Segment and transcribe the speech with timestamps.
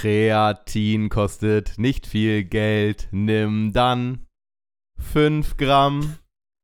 [0.00, 4.28] Kreatin kostet nicht viel Geld, nimm dann
[5.00, 6.18] 5 Gramm.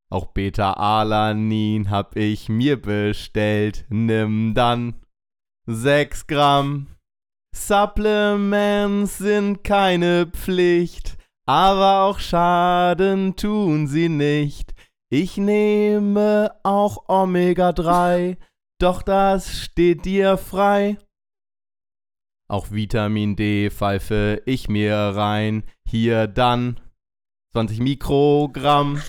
[0.08, 4.94] Auch Beta-Alanin hab ich mir bestellt, nimm dann
[5.66, 6.86] 6 Gramm.
[7.52, 14.74] Supplements sind keine Pflicht, aber auch Schaden tun sie nicht.
[15.10, 18.36] Ich nehme auch Omega-3,
[18.80, 20.98] doch das steht dir frei.
[22.48, 26.80] Auch Vitamin D pfeife ich mir rein, hier dann
[27.52, 29.00] 20 Mikrogramm.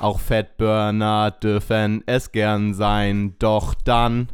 [0.00, 4.28] Auch Fettburner dürfen es gern sein, doch dann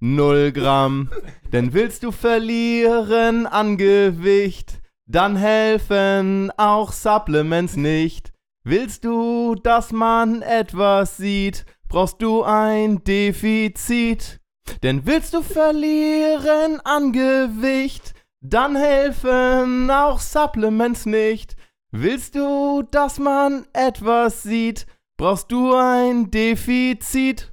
[0.00, 1.10] 0 Gramm.
[1.52, 8.32] Denn willst du verlieren an Gewicht, dann helfen auch Supplements nicht.
[8.62, 14.39] Willst du, dass man etwas sieht, brauchst du ein Defizit.
[14.82, 21.56] Denn willst du verlieren an Gewicht, dann helfen auch Supplements nicht.
[21.92, 24.86] Willst du, dass man etwas sieht,
[25.18, 27.52] brauchst du ein Defizit.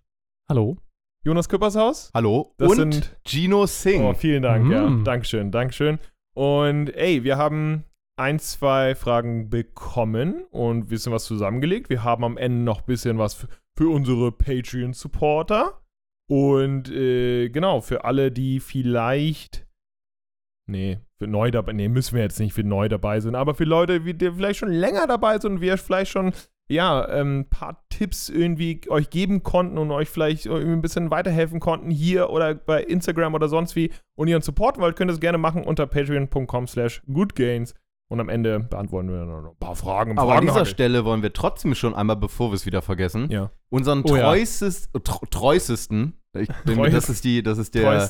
[0.49, 0.77] Hallo.
[1.25, 2.09] Jonas Küppershaus.
[2.13, 4.05] Hallo Das und sind- Gino Singh.
[4.09, 4.87] Oh, vielen Dank, ja.
[4.87, 5.03] Mm.
[5.03, 5.99] Dankeschön, Dankeschön.
[6.37, 7.83] Und ey, wir haben
[8.15, 11.89] ein, zwei Fragen bekommen und ein bisschen was zusammengelegt.
[11.89, 15.81] Wir haben am Ende noch ein bisschen was für, unsere Patreon-Supporter.
[16.29, 19.65] Und äh, genau, für alle, die vielleicht.
[20.69, 21.73] Nee, für neu dabei.
[21.73, 23.33] Nee, müssen wir jetzt nicht für neu dabei sind.
[23.33, 26.33] Aber für Leute, die vielleicht schon länger dabei sind und wir vielleicht schon
[26.69, 31.59] ja, ein paar Tipps irgendwie euch geben konnten und euch vielleicht irgendwie ein bisschen weiterhelfen
[31.59, 35.13] konnten hier oder bei Instagram oder sonst wie und ihr uns supporten wollt, könnt ihr
[35.13, 37.73] es gerne machen unter patreon.com slash goodgains
[38.09, 40.17] und am Ende beantworten wir dann noch ein paar Fragen.
[40.17, 40.65] Aber an dieser.
[40.65, 43.51] Stelle wollen wir trotzdem schon einmal, bevor wir es wieder vergessen, Ja.
[43.69, 44.23] unseren Oh ja.
[44.23, 48.09] treuestes, tr treuesten, ich bin, Treuest- das ist die, das ist der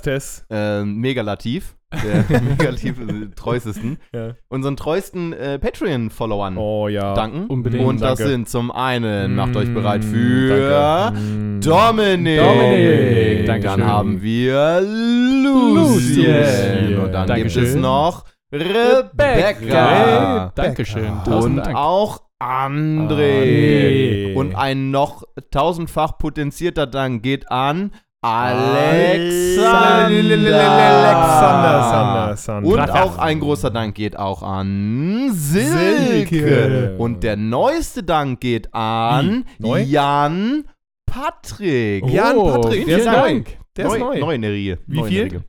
[0.50, 2.96] äh, Megalativ, der Megalativ,
[3.36, 4.36] treuesten, Ja.
[4.50, 7.14] unseren treuesten äh, Patreon-Followern Oh ja.
[7.14, 7.48] danken.
[7.48, 7.84] Unbedingt.
[7.86, 8.32] Und das Danke.
[8.32, 11.20] sind zum einen, macht euch Mm, bereit für danke.
[11.20, 11.62] Mm.
[11.62, 12.40] Dominik.
[12.40, 17.00] Dominik, Dann haben wir Lucien.
[17.00, 17.64] Und dann Dankeschön.
[17.64, 19.24] gibt es noch Rebecca.
[19.24, 20.52] Rebecca.
[20.56, 21.12] Dankeschön.
[21.26, 21.76] Und Dank.
[21.76, 23.10] auch André.
[23.10, 24.34] André.
[24.36, 30.06] Und ein noch tausendfach potenzierter Dank geht an Alexander.
[30.08, 32.68] Alexander, Sander, Sander.
[32.70, 36.28] Und auch ein großer Dank geht auch an Silke.
[36.28, 36.96] Silke.
[36.98, 39.46] Und der neueste Dank geht an?
[39.60, 39.82] Neu?
[39.82, 40.64] Jan
[41.06, 42.06] Patrick.
[42.10, 43.12] Jan Oh, Patrick, der vielen ist neu.
[43.14, 43.58] Dank.
[43.76, 44.20] Der ist neu.
[44.20, 44.80] Neu in der Riege.
[44.88, 45.44] Wie viel?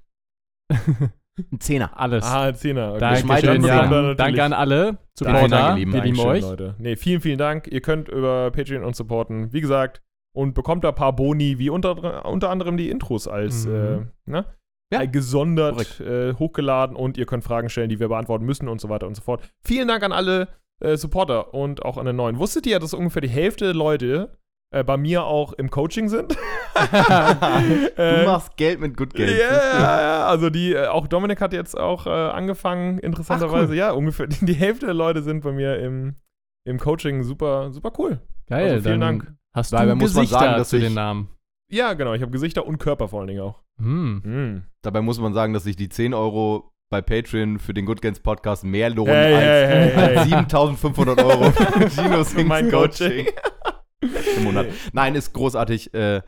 [1.53, 1.91] Ein Zehner.
[1.95, 2.25] Alles.
[2.25, 2.91] Ah, Zehner.
[2.95, 3.01] Okay.
[3.01, 4.17] Dankeschön, Jan.
[4.17, 5.49] Danke an alle Danke, Supporter.
[5.49, 5.93] danke, lieben.
[5.93, 6.43] Wir lieben euch.
[6.43, 6.75] Leute.
[6.79, 7.69] Nee, vielen, vielen Dank.
[7.69, 9.53] Ihr könnt über Patreon uns supporten.
[9.53, 10.03] Wie gesagt,
[10.39, 13.75] und bekommt da ein paar Boni, wie unter, unter anderem die Intros als Mhm.
[14.27, 14.45] äh, ne?
[14.93, 18.81] Ja, Äh, gesondert äh, hochgeladen und ihr könnt Fragen stellen, die wir beantworten müssen und
[18.81, 19.43] so weiter und so fort.
[19.63, 20.49] Vielen Dank an alle
[20.81, 22.39] äh, Supporter und auch an den neuen.
[22.39, 24.39] Wusstet ihr, dass ungefähr die Hälfte der Leute
[24.71, 26.37] äh, bei mir auch im Coaching sind?
[26.75, 32.07] du Äh, machst Geld mit Good ja, ja, also die, auch Dominik hat jetzt auch
[32.07, 33.65] äh, angefangen, interessanterweise.
[33.67, 33.77] Ach, cool.
[33.77, 36.17] Ja, ungefähr die, die Hälfte der Leute sind bei mir im,
[36.65, 38.21] im Coaching super, super cool.
[38.47, 39.38] Geil, Also vielen dann Dank.
[39.55, 41.29] Hast Dabei du muss man Gesichter sagen, dass zu ich- den Namen.
[41.71, 42.15] Ja, genau.
[42.15, 43.61] Ich habe Gesichter und Körper vor allen Dingen auch.
[43.79, 44.23] Hm.
[44.25, 44.63] Hm.
[44.83, 48.21] Dabei muss man sagen, dass sich die 10 Euro bei Patreon für den Good Games
[48.21, 50.17] Podcast mehr lohnen Hey, als, hey, hey, hey.
[50.17, 53.27] als 7500 Euro für Ginos Für mein Coaching
[54.37, 54.69] im Monat.
[54.93, 55.93] Nein, ist großartig.
[55.93, 56.23] Äh,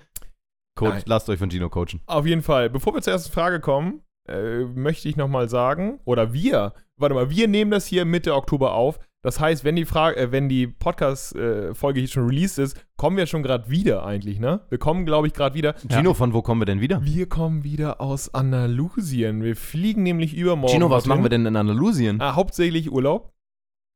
[0.77, 1.03] Coach, Nein.
[1.07, 2.01] lasst euch von Gino coachen.
[2.07, 2.69] Auf jeden Fall.
[2.71, 7.31] Bevor wir zur ersten Frage kommen, äh, möchte ich nochmal sagen, oder wir, warte mal,
[7.31, 8.99] wir nehmen das hier Mitte Oktober auf.
[9.23, 13.27] Das heißt, wenn die Frage, äh, wenn die Podcast-Folge hier schon released ist, kommen wir
[13.27, 14.61] schon gerade wieder eigentlich, ne?
[14.71, 15.75] Wir kommen, glaube ich, gerade wieder.
[15.89, 17.05] Gino, von wo kommen wir denn wieder?
[17.05, 19.43] Wir kommen wieder aus Andalusien.
[19.43, 20.73] Wir fliegen nämlich übermorgen.
[20.73, 21.09] Gino, was dorthin.
[21.11, 22.21] machen wir denn in Andalusien?
[22.21, 23.33] Ah, hauptsächlich Urlaub.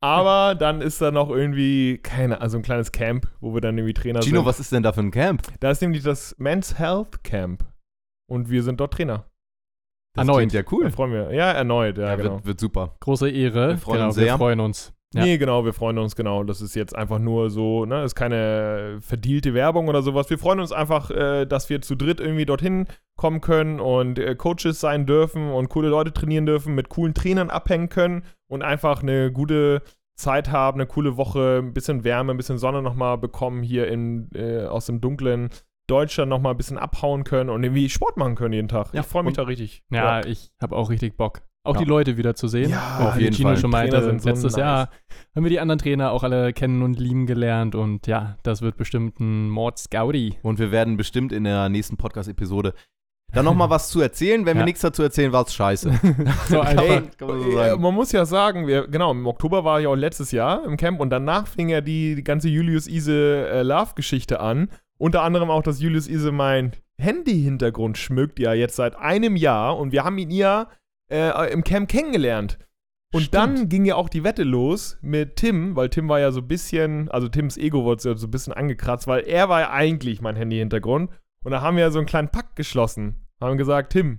[0.03, 3.95] Aber dann ist da noch irgendwie, keine, also ein kleines Camp, wo wir dann irgendwie
[3.95, 4.47] Trainer Gino, sind.
[4.47, 5.41] was ist denn da für ein Camp?
[5.61, 7.65] Da ist nämlich das Men's Health Camp.
[8.31, 9.25] Und wir sind dort Trainer.
[10.15, 10.37] Das Erneut.
[10.39, 10.91] klingt ja Da cool.
[10.91, 11.33] freuen wir.
[11.35, 12.35] Ja, erneut, ja, Ja, genau.
[12.35, 12.97] wird, wird super.
[13.01, 13.71] Große Ehre.
[13.71, 14.37] Wir freuen genau, uns wir sehr.
[14.37, 14.94] freuen uns.
[15.15, 15.23] Ja.
[15.25, 16.43] Nee, genau, wir freuen uns, genau.
[16.45, 20.29] Das ist jetzt einfach nur so, ne, ist keine verdielte Werbung oder sowas.
[20.29, 24.35] Wir freuen uns einfach, äh, dass wir zu dritt irgendwie dorthin kommen können und äh,
[24.35, 29.03] Coaches sein dürfen und coole Leute trainieren dürfen, mit coolen Trainern abhängen können und einfach
[29.03, 29.83] eine gute
[30.17, 34.29] Zeit haben, eine coole Woche, ein bisschen Wärme, ein bisschen Sonne nochmal bekommen hier in,
[34.35, 35.51] äh, aus dem dunklen
[35.87, 38.93] Deutschland nochmal ein bisschen abhauen können und irgendwie Sport machen können jeden Tag.
[38.95, 39.83] Ja, ich freue mich und- da richtig.
[39.91, 41.43] Ja, ich habe auch richtig Bock.
[41.65, 41.81] Auch Ja.
[41.83, 42.71] die Leute wieder zu sehen.
[42.71, 43.57] Ja, auf wie jeden Gino Fall.
[43.57, 44.61] schon meinte, sind so letztes nice.
[44.61, 44.91] Jahr
[45.35, 47.75] haben wir die anderen Trainer auch alle kennen und lieben gelernt.
[47.75, 50.39] Und ja, das wird bestimmt ein Mord Scouty.
[50.43, 52.75] Und wir werden bestimmt in der nächsten Podcast-Episode
[53.33, 54.45] dann nochmal was zu erzählen.
[54.47, 54.65] Wenn wir Ja.
[54.67, 55.91] nichts dazu erzählen, war es scheiße.
[56.49, 57.03] so einfach.
[57.21, 60.65] man- so man muss ja sagen, wir, genau, im Oktober war ich auch letztes Jahr
[60.67, 64.69] im Camp und danach fing ja die, die ganze Julius Ise äh, Love-Geschichte an.
[64.99, 69.93] Unter anderem auch, dass Julius Ise mein Handy-Hintergrund schmückt, ja jetzt seit einem Jahr und
[69.93, 70.69] wir haben ihn ja
[71.11, 72.59] äh, im Camp kennengelernt.
[73.13, 73.35] Und Stimmt.
[73.35, 76.49] dann ging ja auch die Wette los mit Tim, weil Tim war ja so ein
[76.49, 80.35] bisschen, also Tims Ego wurde so ein bisschen angekratzt, weil er war ja eigentlich mein
[80.35, 81.11] Handy-Hintergrund.
[81.45, 83.27] Und da haben wir so einen kleinen Pakt geschlossen.
[83.41, 84.19] Haben gesagt, Tim,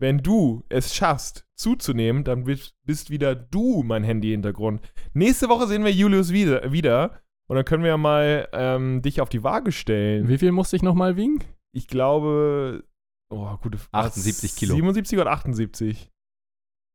[0.00, 4.80] wenn du es schaffst, zuzunehmen, dann bist, bist wieder du mein Handy-Hintergrund.
[5.12, 9.20] Nächste Woche sehen wir Julius wieder, wieder und dann können wir ja mal ähm, dich
[9.20, 10.26] auf die Waage stellen.
[10.28, 11.44] Wie viel musste ich nochmal wiegen?
[11.72, 12.82] Ich glaube,
[13.30, 14.08] oh, gute Frage.
[14.08, 14.74] 78 Kilo.
[14.74, 16.10] 77 oder 78?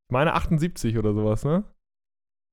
[0.08, 1.64] Ich meine 78 oder sowas, ne?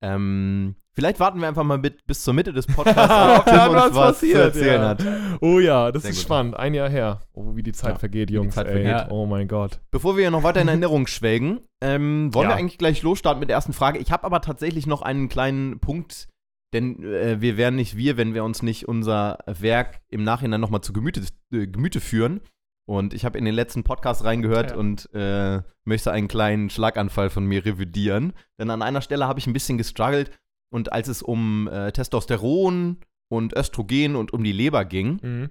[0.03, 3.73] Ähm, vielleicht warten wir einfach mal mit, bis zur Mitte des Podcasts, ob Tim uns
[3.73, 4.87] was was zu passiert, erzählen ja.
[4.89, 5.05] hat.
[5.41, 6.25] Oh ja, das Sehr ist gut.
[6.25, 6.57] spannend.
[6.57, 7.21] Ein Jahr her.
[7.33, 8.55] Oh, wie die Zeit Ja, vergeht, die Jungs.
[8.55, 9.07] Zeit vergeht.
[9.11, 9.79] Oh mein Gott.
[9.91, 13.55] Bevor wir noch weiter in Erinnerung schwelgen, ähm, wollen wir eigentlich gleich losstarten mit der
[13.55, 13.99] ersten Frage.
[13.99, 16.27] Ich habe aber tatsächlich noch einen kleinen Punkt,
[16.73, 20.81] denn äh, wir wären nicht wir, wenn wir uns nicht unser Werk im Nachhinein nochmal
[20.81, 21.21] zu Gemüte,
[21.53, 22.41] äh, Gemüte führen.
[22.85, 24.77] Und ich habe in den letzten Podcast reingehört Ja.
[24.77, 28.33] und äh, möchte einen kleinen Schlaganfall von mir revidieren.
[28.59, 30.31] Denn an einer Stelle habe ich ein bisschen gestruggelt
[30.71, 32.97] und als es um äh, Testosteron
[33.29, 35.49] und Östrogen und um die Leber ging, Mhm.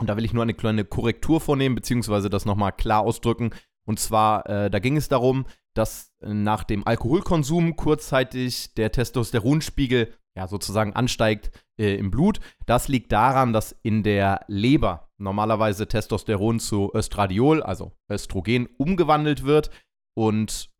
[0.00, 3.50] und da will ich nur eine kleine Korrektur vornehmen, beziehungsweise das nochmal klar ausdrücken.
[3.86, 10.12] Und zwar, äh, da ging es darum, dass äh, nach dem Alkoholkonsum kurzzeitig der Testosteronspiegel
[10.36, 12.40] ja sozusagen ansteigt äh, im Blut.
[12.66, 19.70] Das liegt daran, dass in der Leber normalerweise Testosteron zu Östradiol, also Östrogen, umgewandelt wird.
[20.16, 20.70] Und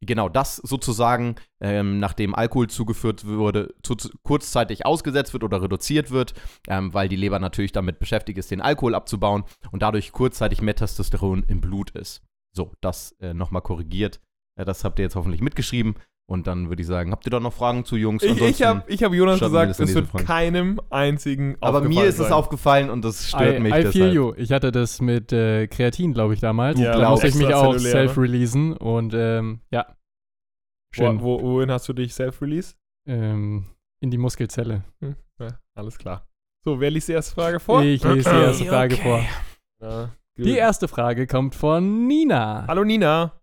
[0.00, 6.34] genau das sozusagen, ähm, nachdem Alkohol zugeführt wurde, zu, kurzzeitig ausgesetzt wird oder reduziert wird,
[6.68, 10.74] ähm, weil die Leber natürlich damit beschäftigt ist, den Alkohol abzubauen und dadurch kurzzeitig mehr
[10.74, 12.22] Testosteron im Blut ist.
[12.52, 14.20] So, das äh, nochmal korrigiert.
[14.56, 15.94] Äh, das habt ihr jetzt hoffentlich mitgeschrieben.
[16.32, 18.22] Und dann würde ich sagen, habt ihr da noch Fragen zu Jungs?
[18.22, 20.24] Ich, ich habe ich hab Jonas gesagt, es wird Fragen.
[20.24, 22.32] keinem einzigen aber mir aufgefallen ist es sein.
[22.32, 24.32] aufgefallen und das stört I, mich I feel you.
[24.38, 26.80] Ich hatte das mit äh, Kreatin, glaube ich, damals.
[26.80, 29.94] Ja, da musste ich mich auch self-releasen und ähm, ja.
[30.94, 31.20] Schön.
[31.20, 32.78] Wo, wo, wohin hast du dich self-released?
[33.06, 33.66] Ähm,
[34.00, 34.84] in die Muskelzelle.
[35.00, 36.26] Hm, ja, alles klar.
[36.64, 37.82] So, wer liest die erste Frage vor?
[37.82, 39.02] Ich lese die erste Frage Okay.
[39.02, 39.20] vor.
[39.86, 40.10] Ja.
[40.38, 42.64] Die erste Frage kommt von Nina.
[42.66, 43.41] Hallo Nina.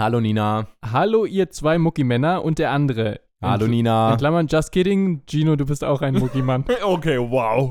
[0.00, 0.66] Hallo Nina.
[0.82, 3.20] Hallo, ihr zwei Muckimänner und der andere.
[3.42, 4.12] Hallo In- Nina.
[4.12, 5.20] In Klammern, just kidding.
[5.28, 6.64] Gino, du bist auch ein Muckimann.
[6.82, 7.70] Okay, wow.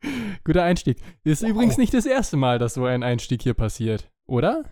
[0.44, 0.98] Guter Einstieg.
[1.24, 1.48] Ist Wow.
[1.52, 4.64] übrigens nicht das erste Mal, dass so ein Einstieg hier passiert, oder?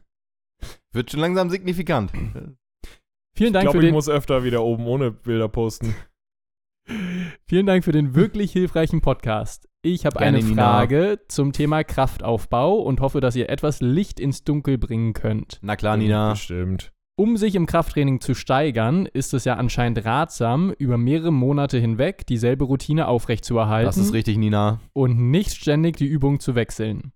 [0.92, 2.10] Wird schon langsam signifikant.
[2.12, 2.58] Vielen
[3.38, 5.94] Ich Dank, glaube, für ich den, muss öfter wieder oben ohne Bilder posten.
[7.48, 9.66] vielen Dank für den wirklich hilfreichen Podcast.
[9.80, 10.62] Ich habe eine Nina.
[10.62, 15.58] Frage zum Thema Kraftaufbau und hoffe, dass ihr etwas Licht ins Dunkel bringen könnt.
[15.62, 16.32] Na klar, Nina.
[16.32, 16.92] Bestimmt.
[17.18, 22.24] Um sich im Krafttraining zu steigern, ist es ja anscheinend ratsam, über mehrere Monate hinweg
[22.28, 23.86] dieselbe Routine aufrechtzuerhalten.
[23.88, 24.78] Das ist richtig, Nina.
[24.92, 27.10] und nicht ständig die Übung zu wechseln.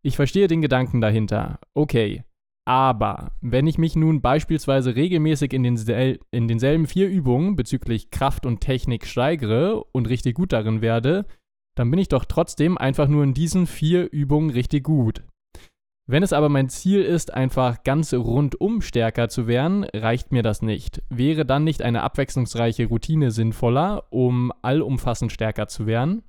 [0.00, 1.58] Ich verstehe den Gedanken dahinter.
[1.74, 2.24] Okay.
[2.64, 8.46] Aber wenn ich mich nun beispielsweise regelmäßig in, den in denselben vier Übungen bezüglich Kraft
[8.46, 11.26] und Technik steigere und richtig gut darin werde,
[11.74, 15.22] dann bin ich doch trotzdem einfach nur in diesen vier Übungen richtig gut.
[16.10, 20.62] Wenn es aber mein Ziel ist, einfach ganz rundum stärker zu werden, reicht mir das
[20.62, 21.02] nicht.
[21.10, 26.22] Wäre dann nicht eine abwechslungsreiche Routine sinnvoller, um allumfassend stärker zu werden?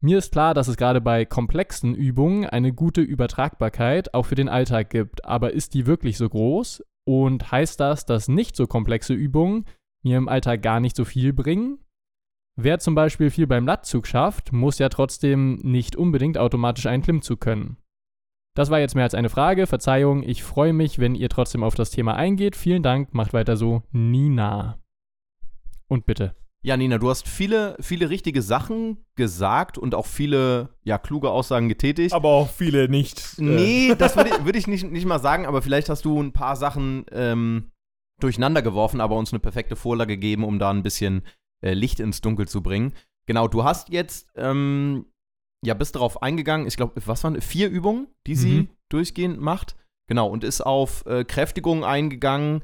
[0.00, 4.48] Mir ist klar, dass es gerade bei komplexen Übungen eine gute Übertragbarkeit auch für den
[4.48, 6.82] Alltag gibt, aber ist die wirklich so groß?
[7.06, 9.64] Und heißt das, dass nicht so komplexe Übungen
[10.02, 11.78] mir im Alltag gar nicht so viel bringen?
[12.56, 17.40] Wer zum Beispiel viel beim Latzug schafft, muss ja trotzdem nicht unbedingt automatisch einen Klimmzug
[17.40, 17.76] können.
[18.58, 19.68] Das war jetzt mehr als eine Frage.
[19.68, 22.56] Verzeihung, ich freue mich, wenn ihr trotzdem auf das Thema eingeht.
[22.56, 23.84] Vielen Dank, macht weiter so.
[23.92, 24.80] Nina.
[25.86, 26.34] Und bitte.
[26.62, 31.68] Ja, Nina, du hast viele, viele richtige Sachen gesagt und auch viele, ja, kluge Aussagen
[31.68, 32.12] getätigt.
[32.12, 33.38] Aber auch viele nicht.
[33.38, 36.20] Äh nee, das würde ich, würd ich nicht, nicht mal sagen, aber vielleicht hast du
[36.20, 37.70] ein paar Sachen ähm,
[38.18, 41.22] durcheinander geworfen, aber uns eine perfekte Vorlage gegeben, um da ein bisschen
[41.60, 42.92] äh, Licht ins Dunkel zu bringen.
[43.26, 45.06] Genau, du hast jetzt ähm,
[45.64, 48.68] ja, bist darauf eingegangen, ich glaube, was waren vier Übungen, die sie mhm.
[48.88, 49.76] durchgehend macht.
[50.06, 52.62] Genau, und ist auf äh, Kräftigung eingegangen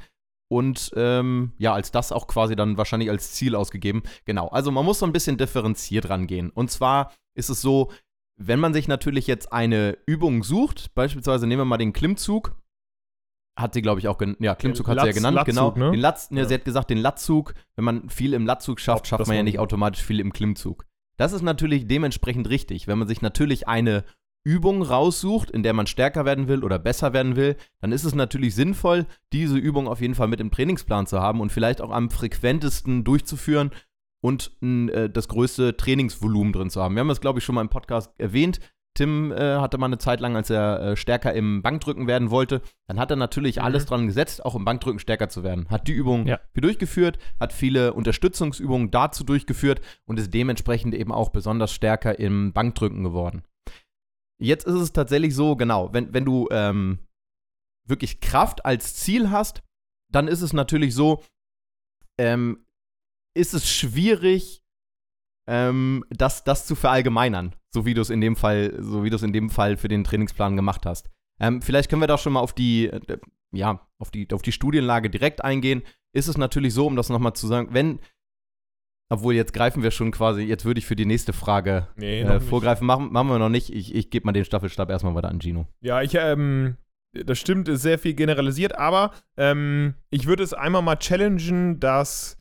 [0.50, 4.02] und ähm, ja, als das auch quasi dann wahrscheinlich als Ziel ausgegeben.
[4.24, 6.50] Genau, also man muss so ein bisschen differenziert rangehen.
[6.50, 7.90] Und zwar ist es so,
[8.36, 12.56] wenn man sich natürlich jetzt eine Übung sucht, beispielsweise nehmen wir mal den Klimmzug,
[13.56, 15.66] hat sie, glaube ich, auch, ja, Klimmzug hat Latz, sie ja genannt, genau.
[15.66, 15.86] Latzug, genau.
[15.86, 15.92] Ne?
[15.92, 16.46] Den Latz, ne, ja.
[16.46, 19.58] sie hat gesagt, den Latzug, wenn man viel im Latzug schafft, schafft man ja nicht
[19.58, 20.86] automatisch viel im Klimmzug.
[21.16, 22.86] Das ist natürlich dementsprechend richtig.
[22.86, 24.04] Wenn man sich natürlich eine
[24.44, 28.14] Übung raussucht, in der man stärker werden will oder besser werden will, dann ist es
[28.14, 31.90] natürlich sinnvoll, diese Übung auf jeden Fall mit im Trainingsplan zu haben und vielleicht auch
[31.90, 33.70] am frequentesten durchzuführen
[34.20, 36.94] und äh, das größte Trainingsvolumen drin zu haben.
[36.94, 38.60] Wir haben das, glaube ich, schon mal im Podcast erwähnt.
[38.94, 42.62] Tim äh, hatte mal eine Zeit lang, als er äh, stärker im Bankdrücken werden wollte,
[42.86, 43.62] dann hat er natürlich mhm.
[43.62, 45.68] alles dran gesetzt, auch im Bankdrücken stärker zu werden.
[45.68, 46.38] Hat die Übungen ja.
[46.52, 52.52] viel durchgeführt, hat viele Unterstützungsübungen dazu durchgeführt und ist dementsprechend eben auch besonders stärker im
[52.52, 53.42] Bankdrücken geworden.
[54.38, 57.00] Jetzt ist es tatsächlich so, genau, wenn, wenn du ähm,
[57.86, 59.62] wirklich Kraft als Ziel hast,
[60.10, 61.24] dann ist es natürlich so,
[62.18, 62.64] ähm,
[63.34, 64.62] ist es schwierig,
[65.48, 69.16] ähm, das, das zu verallgemeinern, so wie du es in dem Fall, so wie du
[69.16, 71.10] es in dem Fall für den Trainingsplan gemacht hast.
[71.40, 73.18] Ähm, vielleicht können wir da schon mal auf die, äh,
[73.52, 75.82] ja, auf die, auf die Studienlage direkt eingehen.
[76.12, 77.98] Ist es natürlich so, um das nochmal zu sagen, wenn,
[79.10, 82.40] obwohl jetzt greifen wir schon quasi, jetzt würde ich für die nächste Frage nee, äh,
[82.40, 83.70] vorgreifen, machen, machen wir noch nicht.
[83.70, 85.66] Ich, ich gebe mal den Staffelstab erstmal weiter an Gino.
[85.80, 86.76] Ja, ich, ähm,
[87.12, 92.40] das stimmt, ist sehr viel generalisiert, aber ähm, ich würde es einmal mal challengen, dass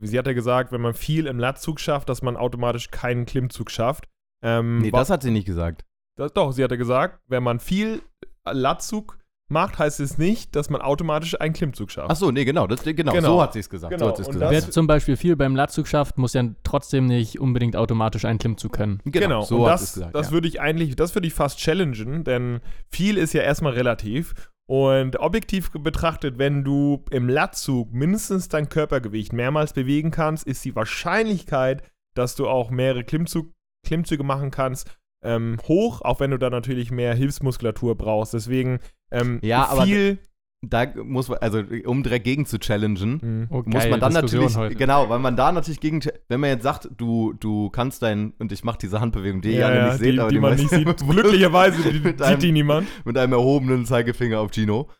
[0.00, 3.70] sie hat ja gesagt, wenn man viel im Latzug schafft, dass man automatisch keinen Klimmzug
[3.70, 4.08] schafft.
[4.42, 5.84] Ähm, nee, das hat sie nicht gesagt.
[6.16, 8.02] Das, doch, sie hatte gesagt, wenn man viel
[8.44, 9.18] Latzug
[9.48, 12.10] macht, heißt es nicht, dass man automatisch einen Klimmzug schafft.
[12.10, 13.28] Achso, nee, genau, das, genau, genau.
[13.28, 13.92] so hat sie es gesagt.
[13.92, 14.14] Genau.
[14.14, 14.52] So gesagt.
[14.52, 18.72] Wer zum Beispiel viel beim Latzug schafft, muss ja trotzdem nicht unbedingt automatisch einen Klimmzug
[18.72, 19.00] können.
[19.04, 19.42] Genau, genau.
[19.42, 20.32] so und hat das, gesagt, das ja.
[20.32, 24.34] würde ich eigentlich, das würde ich fast challengen, denn viel ist ja erstmal relativ
[24.70, 30.76] und objektiv betrachtet, wenn du im Latzug mindestens dein Körpergewicht mehrmals bewegen kannst, ist die
[30.76, 31.82] Wahrscheinlichkeit,
[32.14, 33.52] dass du auch mehrere Klimmzug,
[33.86, 34.90] Klimmzüge machen kannst,
[35.22, 38.34] ähm, hoch, auch wenn du da natürlich mehr Hilfsmuskulatur brauchst.
[38.34, 40.18] Deswegen ähm, ja, viel
[40.62, 43.46] da muss man, also um direkt gegen zu challengen, mhm.
[43.50, 44.74] oh, muss man dann Diskussion natürlich, heute.
[44.74, 48.52] genau, weil man da natürlich gegen, wenn man jetzt sagt, du, du kannst dein, und
[48.52, 50.56] ich mache diese Handbewegung, die ja, ihr alle nicht seht, die, aber die, die man
[50.56, 52.88] nicht sieht, glücklicherweise die, sieht einem, die niemand.
[53.06, 54.90] Mit einem erhobenen Zeigefinger auf Gino.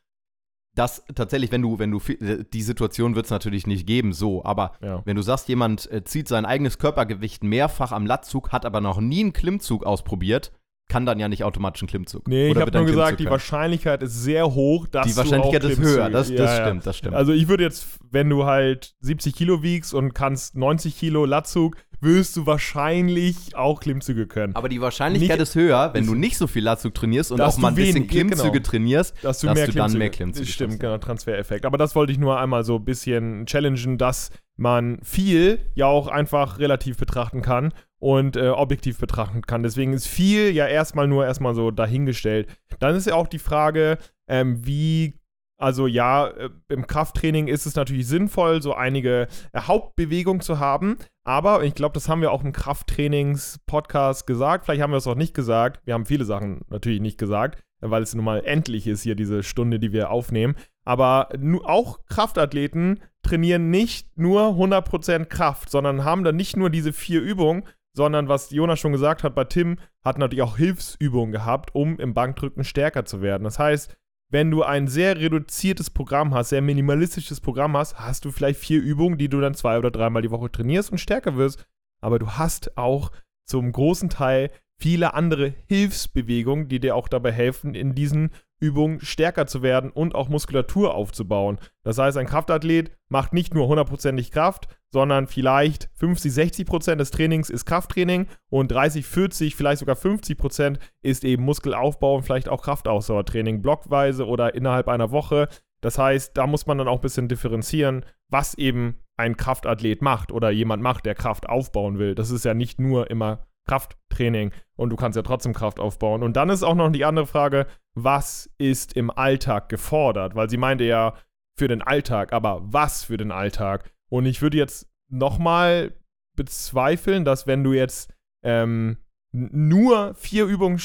[0.81, 4.73] Das tatsächlich, wenn du, wenn du, die Situation wird es natürlich nicht geben, so, aber
[4.81, 5.03] ja.
[5.05, 8.99] wenn du sagst, jemand äh, zieht sein eigenes Körpergewicht mehrfach am Latzug, hat aber noch
[8.99, 10.53] nie einen Klimmzug ausprobiert,
[10.91, 12.29] kann dann ja nicht automatisch einen Klimmzug.
[12.29, 15.79] Nee, Oder ich habe nur gesagt, die Wahrscheinlichkeit ist sehr hoch, dass Die Wahrscheinlichkeit ist
[15.79, 17.15] höher, das, das ja, stimmt, das stimmt.
[17.15, 21.77] Also ich würde jetzt, wenn du halt 70 Kilo wiegst und kannst 90 Kilo Latzug,
[22.01, 24.57] wirst du wahrscheinlich auch Klimmzüge können.
[24.57, 27.57] Aber die Wahrscheinlichkeit nicht, ist höher, wenn du nicht so viel Latzug trainierst und auch
[27.59, 30.55] mal ein bisschen Klimmzüge genau, trainierst, dass du, dass mehr du dann mehr Klimmzüge Das
[30.55, 31.65] stimmt, genau, Transfereffekt.
[31.67, 36.09] Aber das wollte ich nur einmal so ein bisschen challengen, dass man viel ja auch
[36.09, 39.63] einfach relativ betrachten kann und äh, objektiv betrachten kann.
[39.63, 42.49] Deswegen ist viel ja erstmal nur erstmal so dahingestellt.
[42.81, 45.21] Dann ist ja auch die Frage, ähm, wie
[45.61, 50.97] also ja, äh, im Krafttraining ist es natürlich sinnvoll, so einige äh, Hauptbewegungen zu haben.
[51.23, 54.65] Aber ich glaube, das haben wir auch im Krafttrainings-Podcast gesagt.
[54.65, 55.81] Vielleicht haben wir es auch nicht gesagt.
[55.85, 59.43] Wir haben viele Sachen natürlich nicht gesagt, weil es nun mal endlich ist hier diese
[59.43, 60.57] Stunde, die wir aufnehmen.
[60.87, 61.29] Aber
[61.65, 67.65] auch Kraftathleten trainieren nicht nur 100% Kraft, sondern haben dann nicht nur diese vier Übungen,
[67.93, 72.15] sondern was Jonas schon gesagt hat bei Tim, hat natürlich auch Hilfsübungen gehabt, um im
[72.15, 73.45] Bankdrücken stärker zu werden.
[73.45, 73.97] Das heißt,
[74.31, 78.81] wenn du ein sehr reduziertes Programm hast, sehr minimalistisches Programm hast, hast du vielleicht vier
[78.81, 81.67] Übungen, die du dann zwei oder dreimal die Woche trainierst und stärker wirst.
[82.01, 83.11] Aber du hast auch
[83.45, 88.31] zum großen Teil viele andere Hilfsbewegungen, die dir auch dabei helfen, in diesen
[88.61, 91.59] Übungen stärker zu werden und auch Muskulatur aufzubauen.
[91.83, 97.11] Das heißt, ein Kraftathlet macht nicht nur hundertprozentig Kraft, sondern vielleicht 50, 60 Prozent des
[97.11, 102.49] Trainings ist Krafttraining und 30, 40, vielleicht sogar 50 Prozent ist eben Muskelaufbau und vielleicht
[102.49, 105.49] auch Kraftausdauertraining, blockweise oder innerhalb einer Woche.
[105.81, 110.33] Das heißt, da muss man dann auch ein bisschen differenzieren, was eben ein Kraftathlet macht
[110.33, 112.15] oder jemand macht, der Kraft aufbauen will.
[112.15, 116.25] Das ist ja nicht nur immer Krafttraining und du kannst ja trotzdem Kraft aufbauen.
[116.25, 120.35] Und dann ist auch noch die andere Frage, was ist im Alltag gefordert?
[120.35, 121.15] Weil sie meinte ja
[121.57, 123.93] für den Alltag, aber was für den Alltag?
[124.09, 125.95] Und ich würde jetzt nochmal
[126.37, 128.13] bezweifeln, dass wenn du jetzt
[128.43, 128.97] ähm,
[129.31, 130.81] nur vier Übungen,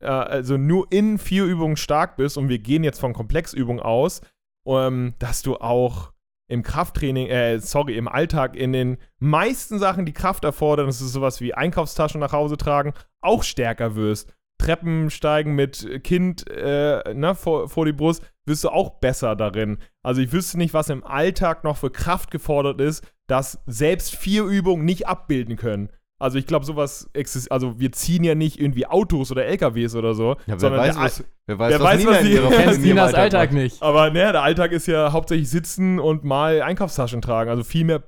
[0.00, 4.22] äh, also nur in vier Übungen stark bist und wir gehen jetzt von Komplexübungen aus,
[4.66, 6.12] ähm, dass du auch
[6.50, 11.12] im Krafttraining, äh, sorry, im Alltag in den meisten Sachen, die Kraft erfordern, das ist
[11.12, 14.34] sowas wie Einkaufstaschen nach Hause tragen, auch stärker wirst.
[14.58, 19.78] Treppen steigen mit Kind äh, ne, vor, vor die Brust, wirst du auch besser darin.
[20.02, 24.42] Also ich wüsste nicht, was im Alltag noch für Kraft gefordert ist, dass selbst vier
[24.42, 25.88] Übungen nicht abbilden können.
[26.20, 30.14] Also ich glaube, sowas existiert, also wir ziehen ja nicht irgendwie Autos oder LKWs oder
[30.14, 30.32] so.
[30.32, 32.78] Ja, wer sondern weiß, der, was, wer weiß, wer was weiß, Nina was in ihrer
[32.78, 33.62] Ninas Alltag macht.
[33.62, 33.82] nicht.
[33.82, 37.50] Aber ne, der Alltag ist ja hauptsächlich sitzen und mal Einkaufstaschen tragen.
[37.50, 38.02] Also viel mehr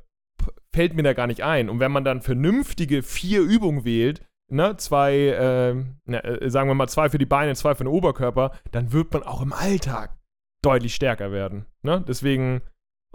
[0.75, 1.69] fällt mir da gar nicht ein.
[1.69, 6.75] Und wenn man dann vernünftige vier Übungen wählt, ne, zwei, ähm, ne, äh, sagen wir
[6.75, 10.17] mal zwei für die Beine, zwei für den Oberkörper, dann wird man auch im Alltag
[10.63, 11.67] deutlich stärker werden.
[11.83, 12.05] Ne?
[12.07, 12.63] Deswegen,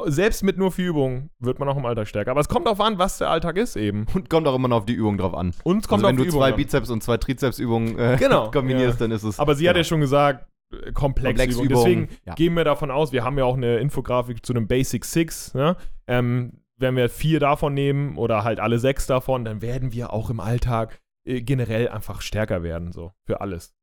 [0.05, 2.31] selbst mit nur vier Übungen wird man auch im Alltag stärker.
[2.31, 4.05] Aber es kommt darauf an, was der Alltag ist eben.
[4.13, 5.53] Und kommt auch immer noch auf die Übung drauf an.
[5.63, 6.55] Und es kommt also wenn auf du die zwei Übung an.
[6.57, 9.07] Bizeps und zwei Trizepsübungen äh, Genau, kombinierst, ja.
[9.07, 9.39] dann ist es.
[9.39, 9.89] Aber sie hat ja genau.
[9.89, 11.35] schon gesagt, äh, Komplexübung.
[11.37, 12.35] Komplexübung, Deswegen ja.
[12.35, 15.53] gehen wir davon aus, wir haben ja auch eine Infografik zu einem Basic Six.
[15.53, 15.75] Ne?
[16.07, 20.29] Ähm, wenn wir vier davon nehmen oder halt alle sechs davon, dann werden wir auch
[20.29, 23.75] im Alltag äh, generell einfach stärker werden, so für alles.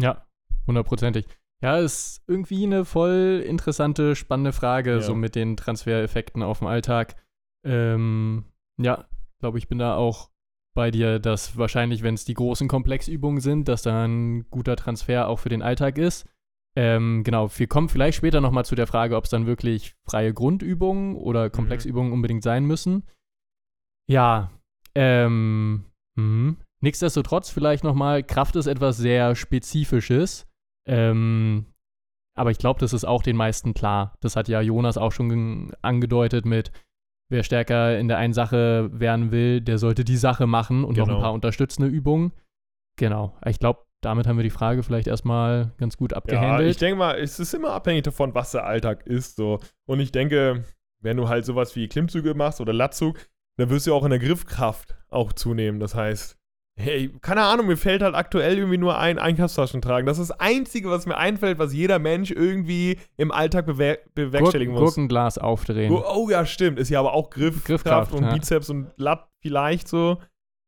[0.00, 0.26] Ja,
[0.66, 1.26] hundertprozentig.
[1.60, 5.00] Ja, ist irgendwie eine voll interessante, spannende Frage, Ja.
[5.00, 7.16] so mit den Transfereffekten auf dem Alltag.
[7.64, 8.44] Ähm,
[8.80, 9.06] ja,
[9.40, 10.30] glaube ich, bin da auch
[10.74, 15.26] bei dir, dass wahrscheinlich, wenn es die großen Komplexübungen sind, dass da ein guter Transfer
[15.28, 16.28] auch für den Alltag ist.
[16.76, 20.32] Ähm, genau, wir kommen vielleicht später nochmal zu der Frage, ob es dann wirklich freie
[20.32, 23.02] Grundübungen oder Komplexübungen unbedingt sein müssen.
[24.06, 24.52] Ja,
[24.94, 26.58] ähm, mhm.
[26.80, 30.46] nichtsdestotrotz vielleicht nochmal, Kraft ist etwas sehr Spezifisches.
[30.88, 31.66] Ähm,
[32.36, 34.14] aber ich glaube, das ist auch den meisten klar.
[34.20, 36.70] Das hat ja Jonas auch schon angedeutet mit,
[37.30, 41.06] wer stärker in der einen Sache werden will, der sollte die Sache machen und noch
[41.06, 41.18] Genau.
[41.18, 42.32] ein paar unterstützende Übungen.
[42.96, 43.36] Genau.
[43.44, 46.70] Ich glaube, damit haben wir die Frage vielleicht erstmal ganz gut Ja, abgehandelt.
[46.70, 49.36] ich denke mal, es ist immer abhängig davon, was der Alltag ist.
[49.36, 49.58] So.
[49.86, 50.64] Und ich denke,
[51.02, 53.18] wenn du halt sowas wie Klimmzüge machst oder Latzug,
[53.56, 55.80] dann wirst du auch in der Griffkraft auch zunehmen.
[55.80, 56.37] Das heißt,
[56.78, 60.06] hey, keine Ahnung, mir fällt halt aktuell irgendwie nur ein Einkaufstaschen tragen.
[60.06, 64.74] Das ist das Einzige, was mir einfällt, was jeder Mensch irgendwie im Alltag bewer bewerkstelligen
[64.74, 64.94] Gurken, muss.
[64.94, 65.92] Gurkenglas aufdrehen.
[65.92, 66.78] Oh, oh ja, stimmt.
[66.78, 68.32] Ist ja aber auch Griffkraft, Griffkraft, und ja.
[68.32, 70.18] Bizeps und Lat vielleicht so.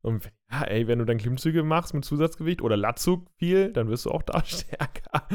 [0.03, 4.07] Und ja, ey, wenn du dann Klimmzüge machst mit Zusatzgewicht oder Latzug viel, dann wirst
[4.07, 5.27] du auch da stärker.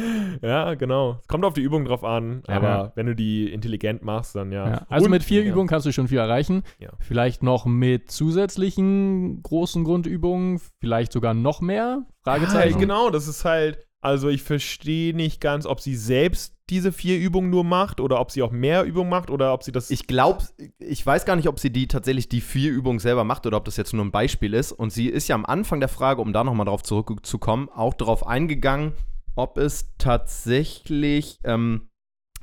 [0.41, 1.19] ja, genau.
[1.21, 2.55] Es kommt auf die Übung drauf an, Ja.
[2.55, 4.67] aber wenn du die intelligent machst, dann ja.
[4.69, 5.51] Ja, also Und- mit vier ja.
[5.51, 6.63] Übungen kannst du schon viel erreichen.
[6.79, 6.89] Ja.
[6.99, 12.05] Vielleicht noch mit zusätzlichen großen Grundübungen, vielleicht sogar noch mehr?
[12.23, 12.73] Fragezeichen.
[12.73, 17.19] Ja, genau, das ist halt, also ich verstehe nicht ganz, ob sie selbst diese vier
[17.19, 19.91] Übungen nur macht oder ob sie auch mehr Übungen macht oder ob sie das.
[19.91, 20.43] Ich glaube,
[20.79, 23.65] ich weiß gar nicht, ob sie die tatsächlich die vier Übungen selber macht oder ob
[23.65, 24.71] das jetzt nur ein Beispiel ist.
[24.71, 28.25] Und sie ist ja am Anfang der Frage, um da nochmal drauf zurückzukommen, auch darauf
[28.25, 28.93] eingegangen,
[29.35, 31.89] ob es tatsächlich, ähm,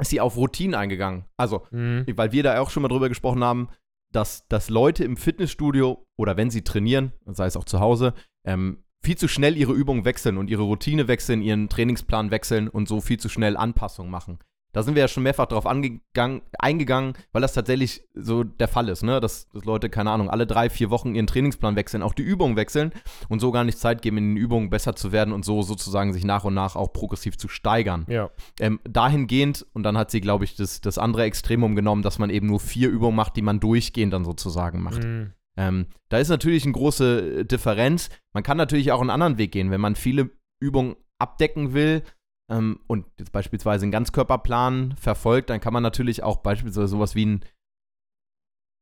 [0.01, 1.25] ist sie auf Routinen eingegangen.
[1.37, 2.05] Also, Mhm.
[2.17, 3.69] weil wir da auch schon mal drüber gesprochen haben,
[4.13, 8.15] dass, dass Leute im Fitnessstudio oder wenn sie trainieren, sei es auch zu Hause,
[8.47, 12.88] ähm, viel zu schnell ihre Übungen wechseln und ihre Routine wechseln, ihren Trainingsplan wechseln und
[12.88, 14.38] so viel zu schnell Anpassungen machen.
[14.75, 18.88] Da sind wir ja schon mehrfach drauf angegangen, eingegangen, weil das tatsächlich so der Fall
[18.88, 19.21] ist, ne?
[19.21, 22.57] Dass, dass Leute, keine Ahnung, alle drei, vier Wochen ihren Trainingsplan wechseln, auch die Übungen
[22.57, 22.91] wechseln
[23.29, 26.15] und so gar nicht Zeit geben, in den Übungen besser zu werden und so sozusagen
[26.15, 28.07] sich nach und nach auch progressiv zu steigern.
[28.09, 28.31] Ja.
[28.61, 32.31] Ähm, dahingehend, und dann hat sie, glaube ich, das, das andere Extremum genommen, dass man
[32.31, 35.05] eben nur vier Übungen macht, die man durchgehend dann sozusagen macht.
[35.05, 35.35] Mhm.
[35.57, 38.09] Ähm, da ist natürlich eine große äh, Differenz.
[38.33, 42.03] Man kann natürlich auch einen anderen Weg gehen, wenn man viele Übungen abdecken will
[42.51, 47.27] ähm, und jetzt beispielsweise einen Ganzkörperplan verfolgt, dann kann man natürlich auch beispielsweise sowas wie
[47.27, 47.45] ein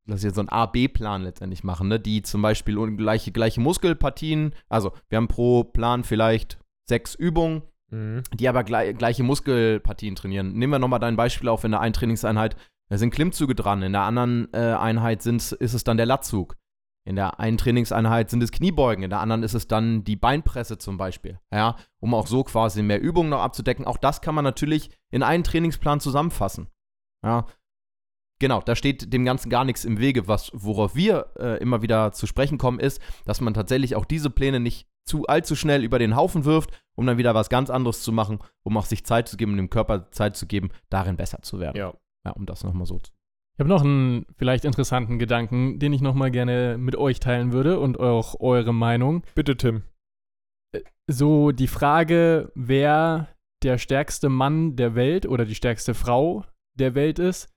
[0.07, 1.99] das jetzt so ein A-B-Plan letztendlich machen, ne?
[1.99, 6.57] die zum Beispiel gleiche, gleiche Muskelpartien, also wir haben pro Plan vielleicht
[6.89, 8.23] sechs Übungen Mhm.
[8.33, 10.53] die aber glei gleiche Muskelpartien trainieren.
[10.53, 12.55] Nehmen wir nochmal dein Beispiel auf in der einen Trainingseinheit.
[12.89, 16.55] Da sind Klimmzüge dran, in der anderen äh, Einheit sind's, ist es dann der Latzug.
[17.03, 20.77] In der einen Trainingseinheit sind es Kniebeugen, in der anderen ist es dann die Beinpresse
[20.77, 21.39] zum Beispiel.
[21.51, 23.85] Ja, um auch so quasi mehr Übungen noch abzudecken.
[23.85, 26.67] Auch das kann man natürlich in einen Trainingsplan zusammenfassen.
[27.23, 27.47] Ja,
[28.39, 30.27] genau, da steht dem Ganzen gar nichts im Wege.
[30.27, 34.29] Was, worauf wir äh, immer wieder zu sprechen kommen, ist, dass man tatsächlich auch diese
[34.29, 38.03] Pläne nicht zu allzu schnell über den Haufen wirft, um dann wieder was ganz anderes
[38.03, 41.41] zu machen, um auch sich Zeit zu geben, dem Körper Zeit zu geben, darin besser
[41.41, 41.77] zu werden.
[41.77, 41.93] Ja.
[42.23, 43.11] Ja, um das nochmal so zu.
[43.61, 47.79] Ich habe noch einen vielleicht interessanten Gedanken, den ich nochmal gerne mit euch teilen würde
[47.79, 49.21] und auch eure Meinung.
[49.35, 49.83] Bitte, Tim.
[51.05, 53.27] So die Frage, wer
[53.61, 56.43] der stärkste Mann der Welt oder die stärkste Frau
[56.73, 57.53] der Welt ist,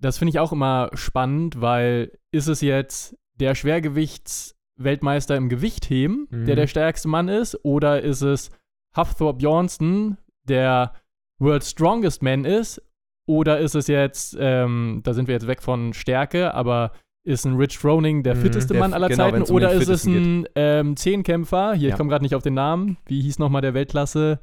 [0.00, 6.46] das finde ich auch immer spannend, weil ist es jetzt der Schwergewichtsweltmeister im Gewichtheben, Mhm.
[6.46, 8.52] der der stärkste Mann ist, oder ist es
[8.94, 10.92] Hafthor Bjornsson, der
[11.40, 12.80] World's Strongest Man ist,
[13.28, 16.92] oder ist es jetzt, ähm, da sind wir jetzt weg von Stärke, aber
[17.24, 18.40] ist ein Rich Froning der Mhm.
[18.40, 21.94] fitteste Der- Mann aller genau, Zeiten, um oder ist es ein ähm, Zehnkämpfer, hier, Ja.
[21.94, 24.40] ich komme gerade nicht auf den Namen, wie hieß nochmal der Weltklasse?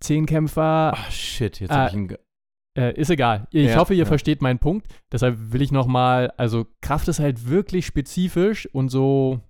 [0.00, 2.16] Zehnkämpfer, Ach, shit, jetzt Ah, hab ich ihn.
[2.76, 3.46] äh, ist egal.
[3.52, 4.04] Ich Ja, hoffe, ihr ja.
[4.04, 4.86] versteht meinen Punkt.
[5.12, 9.40] Deshalb will ich nochmal, also Kraft ist halt wirklich spezifisch und so,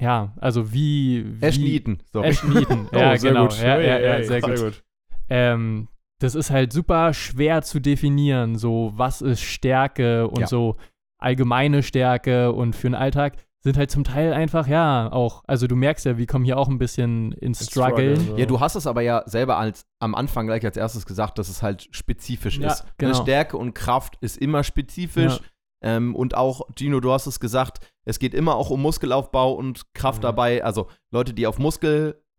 [0.00, 1.24] ja, also wie.
[1.40, 2.02] wie Ashton Eaton.
[2.12, 2.28] Sorry.
[2.30, 2.88] Eaton.
[2.92, 3.46] ja, oh, sehr genau.
[3.48, 3.58] gut.
[3.62, 4.82] Ja, ja, ja, ui, sehr gut.
[5.28, 5.88] Ähm,
[6.22, 10.46] das ist halt super schwer zu definieren, so was ist Stärke und Ja.
[10.46, 10.76] so
[11.18, 15.76] allgemeine Stärke und für den Alltag sind halt zum Teil einfach, ja, auch, also du
[15.76, 18.16] merkst ja, wir kommen hier auch ein bisschen ins Struggle.
[18.16, 21.38] Struggle, Ja, du hast es aber ja selber als, am Anfang gleich als erstes gesagt,
[21.38, 22.84] dass es halt spezifisch Ja, ist.
[22.84, 23.22] Ne, genau.
[23.22, 25.40] Stärke und Kraft ist immer spezifisch.
[25.84, 29.92] Ähm, und auch, Gino, du hast es gesagt, es geht immer auch um Muskelaufbau und
[29.94, 30.22] Kraft Mhm.
[30.22, 30.64] dabei.
[30.64, 31.58] Also Leute, die auf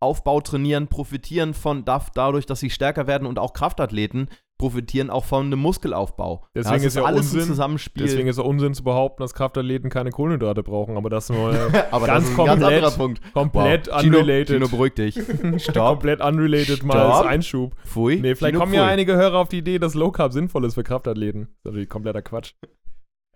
[0.04, 5.24] Muskelaufbau trainieren, profitieren von DAF dadurch, dass sie stärker werden und auch Kraftathleten profitieren auch
[5.24, 6.46] von einem Muskelaufbau.
[6.54, 8.04] Deswegen es ist ja alles ein Unsinn- Zusammenspiel.
[8.04, 11.86] Deswegen ist es Unsinn zu behaupten, dass Kraftathleten keine Kohlenhydrate brauchen, aber das ist mal
[11.90, 13.32] aber ganz das ist ein ganz anderer Punkt.
[13.32, 14.00] komplett Wow.
[14.02, 14.48] Gino, unrelated.
[14.56, 15.14] Gino, beruhig dich.
[15.62, 15.74] Stopp.
[15.88, 17.14] komplett unrelated mal Stopp.
[17.14, 17.74] als Einschub.
[17.84, 18.16] Pfui.
[18.20, 18.92] Nee, vielleicht Gino, kommen ja pfui.
[18.92, 21.42] einige Hörer auf die Idee, dass Low Carb sinnvoll ist für Kraftathleten.
[21.42, 22.52] Das ist natürlich kompletter Quatsch.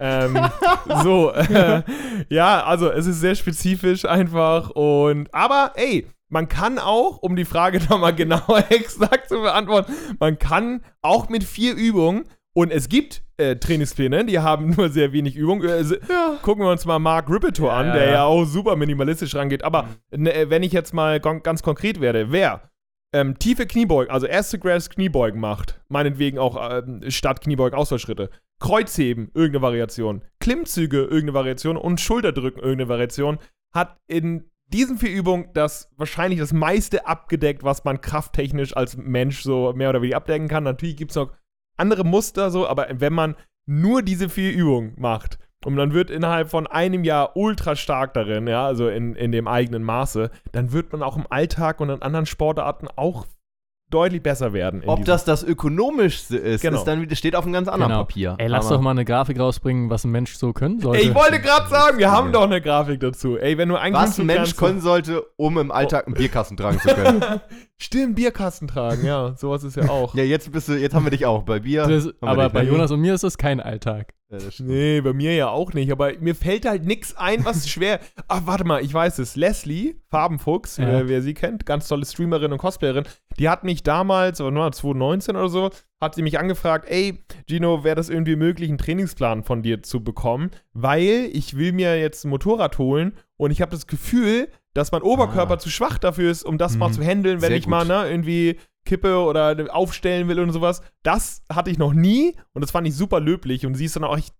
[0.01, 0.39] ähm,
[1.03, 1.83] so, äh,
[2.31, 7.45] ja, also es ist sehr spezifisch einfach und, aber ey, man kann auch, um die
[7.45, 13.23] Frage nochmal genauer exakt zu beantworten, man kann auch mit vier Übungen und es gibt
[13.37, 15.63] äh, Trainingspläne, die haben nur sehr wenig Übung.
[15.63, 16.01] Äh, se-
[16.43, 18.13] Gucken wir uns mal Mark Rippetor an, Ja, der ja.
[18.13, 19.63] ja auch super minimalistisch rangeht.
[19.63, 22.71] Aber ne, äh, wenn ich jetzt mal ganz konkret werde, wer
[23.15, 28.29] ähm, tiefe Kniebeugen, also erste Grass Kniebeugen macht, meinetwegen auch ähm, statt Kniebeugen Ausfallschritte,
[28.61, 33.39] Kreuzheben, irgendeine Variation, Klimmzüge, irgendeine Variation und Schulterdrücken, irgendeine Variation,
[33.73, 39.43] hat in diesen vier Übungen das wahrscheinlich das meiste abgedeckt, was man krafttechnisch als Mensch
[39.43, 40.65] so mehr oder weniger abdecken kann.
[40.65, 41.33] Natürlich gibt es noch
[41.77, 46.51] andere Muster so, aber wenn man nur diese vier Übungen macht und man wird innerhalb
[46.51, 50.93] von einem Jahr ultra stark darin, ja, also in, in dem eigenen Maße, dann wird
[50.93, 53.27] man auch im Alltag und in anderen Sportarten auch
[53.91, 54.83] deutlich besser werden.
[54.83, 56.79] in Ob das das ökonomischste ist, Genau.
[56.79, 58.03] ist dann steht auf einem ganz anderen Genau.
[58.05, 58.35] Papier.
[58.39, 61.01] Ey, lass Aber- doch mal eine Grafik rausbringen, was ein Mensch so können sollte.
[61.03, 63.37] Ey, ich wollte gerade sagen, wir haben doch eine Grafik dazu.
[63.39, 66.89] Ey, wenn du Was ein Mensch können sollte, um im Alltag einen Bierkasten tragen zu
[66.89, 67.23] können.
[67.79, 70.15] Stimmt, Bierkasten tragen, ja, sowas ist ja auch.
[70.15, 71.87] ja, jetzt bist du, jetzt haben wir dich auch bei Bier.
[71.87, 72.65] das, aber bei?
[72.65, 74.15] Jonas und mir ist das kein Alltag.
[74.31, 74.39] Ja.
[74.59, 77.99] Nee, bei mir ja auch nicht, aber mir fällt halt nichts ein, was schwer.
[78.29, 79.37] Ach, warte mal, ich weiß es.
[79.37, 80.87] Leslie, Farbenfuchs, Ja.
[80.87, 83.05] wer, wer sie kennt, ganz tolle Streamerin und Cosplayerin,
[83.39, 87.85] die hat mich damals, oder nur 2019 oder so, hat sie mich angefragt, ey, Gino,
[87.85, 92.25] wäre das irgendwie möglich, einen Trainingsplan von dir zu bekommen, weil ich will mir jetzt
[92.25, 95.59] ein Motorrad holen und ich habe das Gefühl, dass mein Oberkörper Ah.
[95.59, 96.93] zu schwach dafür ist, um das mal Mhm.
[96.93, 97.89] zu handeln, wenn Sehr ich mal gut.
[97.89, 100.81] ne, irgendwie kippe oder aufstellen will und sowas.
[101.03, 104.05] Das hatte ich noch nie und das fand ich super löblich und sie ist dann
[104.05, 104.35] auch echt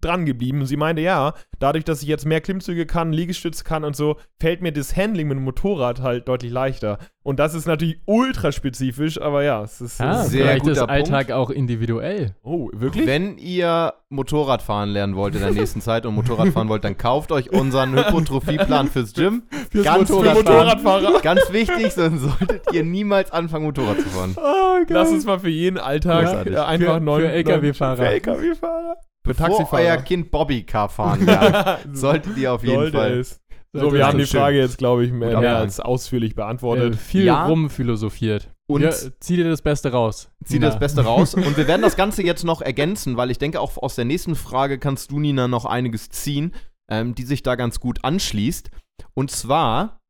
[0.00, 0.60] dran geblieben.
[0.60, 4.16] Und sie meinte, ja, dadurch, dass ich jetzt mehr Klimmzüge kann, Liegestütze kann und so,
[4.40, 6.98] fällt mir das Handling mit dem Motorrad halt deutlich leichter.
[7.24, 10.00] Und das ist natürlich ultra spezifisch, aber ja, es ist.
[10.00, 12.34] Ja, Sehr vielleicht ist guter Alltag auch individuell.
[12.42, 13.06] oh, wirklich?
[13.06, 16.96] Wenn ihr Motorrad fahren lernen wollt in der nächsten Zeit und Motorrad fahren wollt, dann
[16.96, 19.42] kauft euch unseren Hypotrophie-Plan fürs Gym.
[19.70, 20.34] Fürs Ganz Für wichtig.
[20.36, 21.20] Motorradfahrer.
[21.22, 24.34] Ganz wichtig, sonst solltet ihr niemals anfangen, Motorrad zu fahren.
[24.38, 26.54] Oh, Lass uns mal für jeden Alltag Großartig.
[26.54, 27.20] äh, einfach Für- neun.
[27.20, 27.96] für LKW-Fahrer.
[27.96, 28.96] Für LKW-Fahrer.
[29.28, 29.96] Für Bevor euer Taxifahrer.
[30.02, 33.18] Kind Bobbycar fahren lernt, solltet ihr auf jeden Sollte Fall.
[33.18, 33.40] es.
[33.72, 34.40] So, wir haben die Schön.
[34.40, 36.96] Frage jetzt, glaube ich, mehr, mehr als ausführlich Äh, beantwortet.
[36.96, 37.46] viel Ja.
[37.46, 38.50] rumphilosophiert.
[38.66, 40.30] Und ja, zieh dir das Beste raus.
[40.44, 40.66] Zieh Nina.
[40.68, 41.34] das Beste raus.
[41.34, 44.34] Und wir werden das Ganze jetzt noch ergänzen, weil ich denke, auch aus der nächsten
[44.34, 46.54] Frage kannst du, Nina, noch einiges ziehen,
[46.90, 48.70] ähm, die sich da ganz gut anschließt.
[49.14, 50.00] Und zwar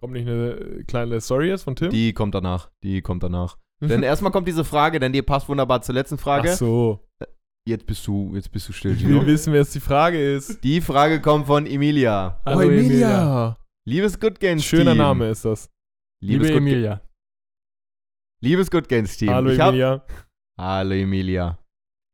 [0.00, 1.90] Kommt nicht eine äh, kleine Story jetzt von Tim?
[1.90, 2.70] Die kommt danach.
[2.82, 3.56] Die kommt danach.
[3.80, 6.50] denn erstmal kommt diese Frage, denn die passt wunderbar zur letzten Frage.
[6.52, 7.00] Ach so.
[7.66, 9.24] Jetzt bist du, jetzt bist du still, Gino.
[9.26, 10.62] wissen, wer jetzt die Frage ist.
[10.62, 12.42] Die Frage kommt von Emilia.
[12.44, 13.56] Hallo, Emilia.
[13.86, 14.98] Liebes Good Games Schöner Team.
[14.98, 15.70] Name ist das.
[16.20, 17.00] Liebes Liebe Good, Emilia.
[18.42, 19.30] Liebes Good Games Team.
[19.30, 20.04] Hallo ich hab, Emilia.
[20.58, 21.58] Hallo Emilia.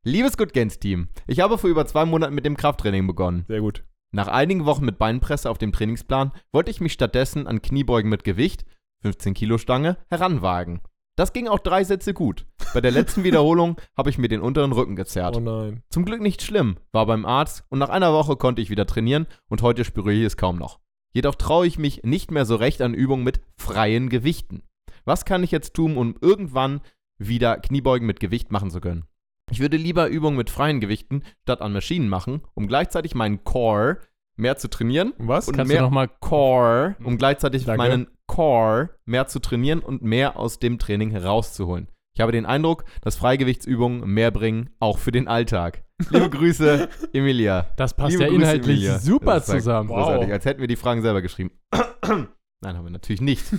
[0.07, 1.09] Liebes Good Games Team.
[1.27, 3.45] Ich habe vor über zwei Monaten mit dem Krafttraining begonnen.
[3.49, 3.83] Sehr gut.
[4.13, 8.23] Nach einigen Wochen mit Beinpresse auf dem Trainingsplan wollte ich mich stattdessen an Kniebeugen mit
[8.23, 8.65] Gewicht,
[9.03, 10.81] 15 Kilo Stange, heranwagen.
[11.21, 12.47] Das ging auch drei Sätze gut.
[12.73, 15.37] Bei der letzten Wiederholung habe ich mir den unteren Rücken gezerrt.
[15.37, 15.83] Oh nein.
[15.91, 19.27] Zum Glück nicht schlimm, war beim Arzt und nach einer Woche konnte ich wieder trainieren
[19.51, 20.81] und heute spüre ich es kaum noch.
[21.13, 24.63] Jedoch traue ich mich nicht mehr so recht an Übungen mit freien Gewichten.
[25.05, 26.81] Was kann ich jetzt tun, um irgendwann
[27.19, 29.05] wieder Kniebeugen mit Gewicht machen zu können?
[29.51, 33.99] Ich würde lieber Übungen mit freien Gewichten statt an Maschinen machen, um gleichzeitig meinen Core
[34.41, 35.49] mehr zu trainieren Was?
[35.49, 37.79] und Kannst du mehr noch mal Core, um gleichzeitig Danke.
[37.79, 41.89] meinen Core mehr zu trainieren und mehr aus dem Training herauszuholen.
[42.15, 45.85] Ich habe den Eindruck, dass Freigewichtsübungen mehr bringen, auch für den Alltag.
[46.11, 47.67] Liebe Grüße, Emilia.
[47.77, 48.99] Das passt Liebe ja Grüße, inhaltlich Emilia.
[48.99, 49.89] super zusammen.
[49.91, 49.99] Wow.
[49.99, 51.53] Großartig, als hätten wir die Fragen selber geschrieben.
[52.05, 53.45] Nein, haben wir natürlich nicht.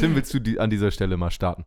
[0.00, 1.64] Tim, willst du die, an dieser Stelle mal starten?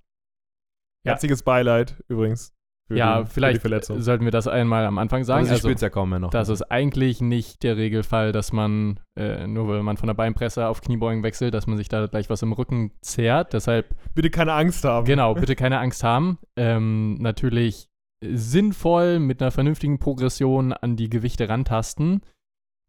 [1.06, 1.14] Ja.
[1.14, 2.54] Herziges Beileid übrigens.
[2.88, 4.02] Für ja, die, Für vielleicht die Verletzung.
[4.02, 5.48] sollten wir das einmal am Anfang sagen.
[5.48, 6.30] Also, ja kaum mehr noch.
[6.30, 10.68] das ist eigentlich nicht der Regelfall, dass man, äh, nur weil man von der Beinpresse
[10.68, 13.54] auf Kniebeugen wechselt, dass man sich da gleich was im Rücken zehrt.
[13.54, 15.06] Deshalb, Bitte keine Angst haben.
[15.06, 16.38] genau, bitte keine Angst haben.
[16.58, 17.88] Ähm, natürlich
[18.24, 22.22] sinnvoll mit einer vernünftigen Progression an die Gewichte rantasten.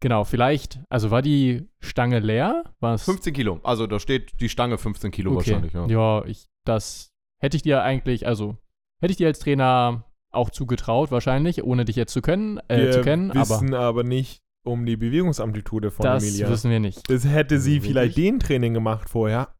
[0.01, 2.63] Genau, vielleicht, also war die Stange leer?
[2.81, 3.61] War es 15 Kilo.
[3.63, 5.37] Also da steht die Stange 15 Kilo okay.
[5.37, 5.73] wahrscheinlich.
[5.73, 5.87] Ja.
[5.87, 8.57] Ja, ich, das hätte ich dir eigentlich, also
[9.03, 12.91] hätte ich dir als Trainer auch zugetraut, wahrscheinlich, ohne dich jetzt zu können, äh, Wir
[12.91, 16.49] zu kennen, aber wissen aber, nicht um die Bewegungsamplitude von das Emilia.
[16.49, 17.09] wissen wir nicht.
[17.09, 17.91] Das hätte sie Wirklich?
[17.91, 19.53] vielleicht den Training gemacht vorher.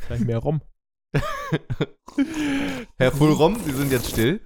[0.00, 0.62] vielleicht mehr rum.
[2.98, 4.40] Herr Fulrom, Sie sind jetzt still.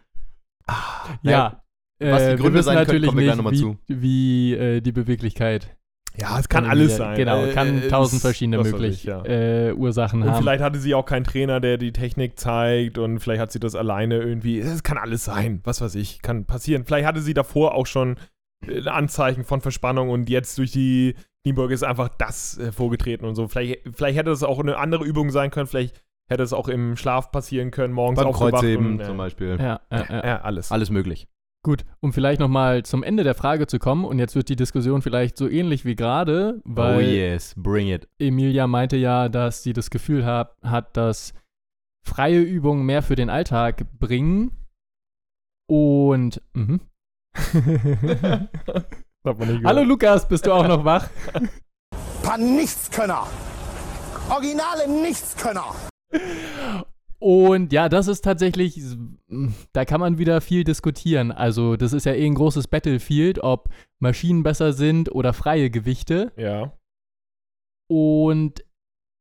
[1.22, 1.62] Ja.
[2.00, 3.78] was die äh, wir Gründe sein natürlich kommen wir gleich nicht, noch mal wie, zu.
[3.86, 5.76] wie äh, die Beweglichkeit.
[6.18, 7.16] Ja, es kann von alles Emilia- sein.
[7.16, 9.22] Genau, Äh, kann äh, tausend verschiedene was weiß möglich ich, ja.
[9.24, 10.38] äh, Ursachen Und haben.
[10.42, 13.74] vielleicht hatte sie auch keinen Trainer, der die Technik zeigt und vielleicht hat sie das
[13.74, 14.59] alleine irgendwie.
[14.59, 16.85] Es kann alles sein, was weiß ich, kann passieren.
[16.85, 18.16] Vielleicht hatte sie davor auch schon
[18.66, 23.35] äh, Anzeichen von Verspannung und jetzt durch die Kniebeuge ist einfach das äh, vorgetreten und
[23.35, 23.46] so.
[23.48, 26.96] Vielleicht, vielleicht hätte es auch eine andere Übung sein können, vielleicht hätte es auch im
[26.96, 29.59] Schlaf passieren können, morgens Beim aufgewacht Kreuzheben und, äh, zum Beispiel.
[29.61, 30.26] ja, äh, äh.
[30.26, 30.72] Ja, alles.
[30.72, 31.29] Alles möglich.
[31.66, 35.02] Gut, um vielleicht nochmal zum Ende der Frage zu kommen, und jetzt wird die Diskussion
[35.02, 38.09] vielleicht so ähnlich wie gerade, weil oh yes, bring it.
[38.20, 41.35] Emilia meinte ja, dass sie das Gefühl hab, hat, dass
[42.07, 44.52] freie Übungen mehr für den Alltag bringen.
[45.68, 46.40] Und.
[46.52, 46.83] Mhm.
[49.24, 49.83] Hallo.
[49.83, 51.09] Lukas, bist du auch noch wach?
[52.22, 53.26] paar Nichtskönner.
[54.31, 55.74] Originale Nichtskönner.
[57.18, 58.81] Und ja, das ist tatsächlich,
[59.72, 61.33] da kann man wieder viel diskutieren.
[61.33, 66.33] Also, das ist ja eh ein großes Battlefield, ob Maschinen besser sind oder freie Gewichte.
[66.37, 66.76] Ja.
[67.88, 68.64] Und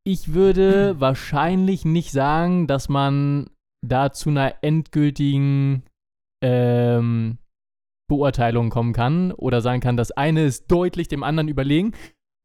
[0.04, 3.50] ich würde wahrscheinlich nicht sagen, dass man
[3.82, 5.84] da zu einer endgültigen
[6.44, 7.38] ähm,
[8.08, 11.94] Beurteilung kommen kann oder sagen kann, das eine ist deutlich dem anderen überlegen.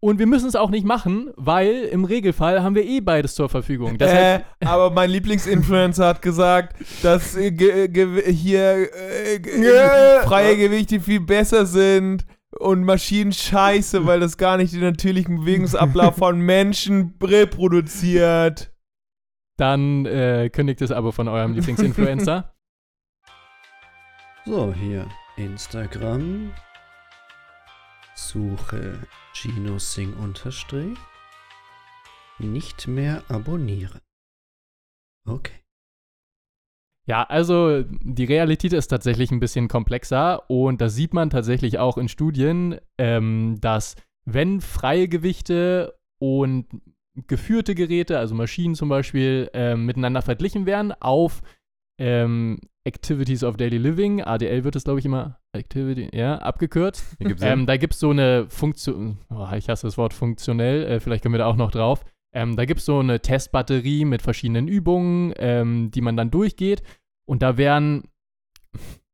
[0.02, 3.50] Und wir müssen es auch nicht machen, weil im Regelfall haben wir eh beides zur
[3.50, 3.98] Verfügung.
[3.98, 11.00] Deshalb, äh, aber mein Lieblingsinfluencer hat gesagt, dass äh, ge, ge, hier äh, freie Gewichte
[11.00, 12.24] viel besser sind
[12.58, 18.72] und Maschinen scheiße, weil das gar nicht den natürlichen Bewegungsablauf von Menschen reproduziert.
[19.58, 22.54] dann äh, kündigt es aber von eurem Lieblingsinfluencer.
[24.46, 26.50] So, hier Instagram.
[28.14, 28.98] Suche
[29.32, 30.98] Gino Sing unterstrich.
[32.38, 34.00] Nicht mehr abonnieren.
[35.26, 35.60] Okay.
[37.06, 41.98] Ja, also die Realität ist tatsächlich ein bisschen komplexer und das sieht man tatsächlich auch
[41.98, 46.66] in Studien, ähm, dass wenn freie Gewichte und
[47.26, 51.42] geführte Geräte, also Maschinen zum Beispiel, ähm, miteinander verglichen werden auf
[52.00, 57.16] ähm, Activities of Daily Living, ADL wird es glaube ich immer Activity, ja, abgekürzt.
[57.42, 61.22] Ähm, da gibt es so eine Funktion, oh, ich hasse das Wort funktionell, äh, vielleicht
[61.22, 62.04] können wir da auch noch drauf.
[62.32, 66.82] Ähm, da gibt es so eine Testbatterie mit verschiedenen Übungen, ähm, die man dann durchgeht.
[67.26, 68.08] Und da werden,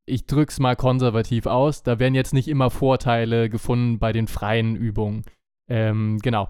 [0.05, 4.77] ich drück's mal konservativ aus, da werden jetzt nicht immer Vorteile gefunden bei den freien
[4.77, 5.25] Übungen.
[5.69, 6.49] Ähm, genau.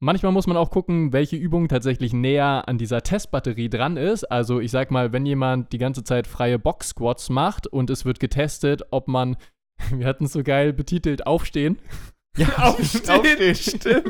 [0.00, 4.24] Manchmal muss man auch gucken, welche Übung tatsächlich näher an dieser Testbatterie dran ist.
[4.24, 8.20] Also ich sag mal, wenn jemand die ganze Zeit freie Box-Squats macht und es wird
[8.20, 9.36] getestet, ob man,
[9.90, 11.78] wir hatten es so geil betitelt, aufstehen.
[12.36, 14.04] Ja, Aufstehen, stimmt.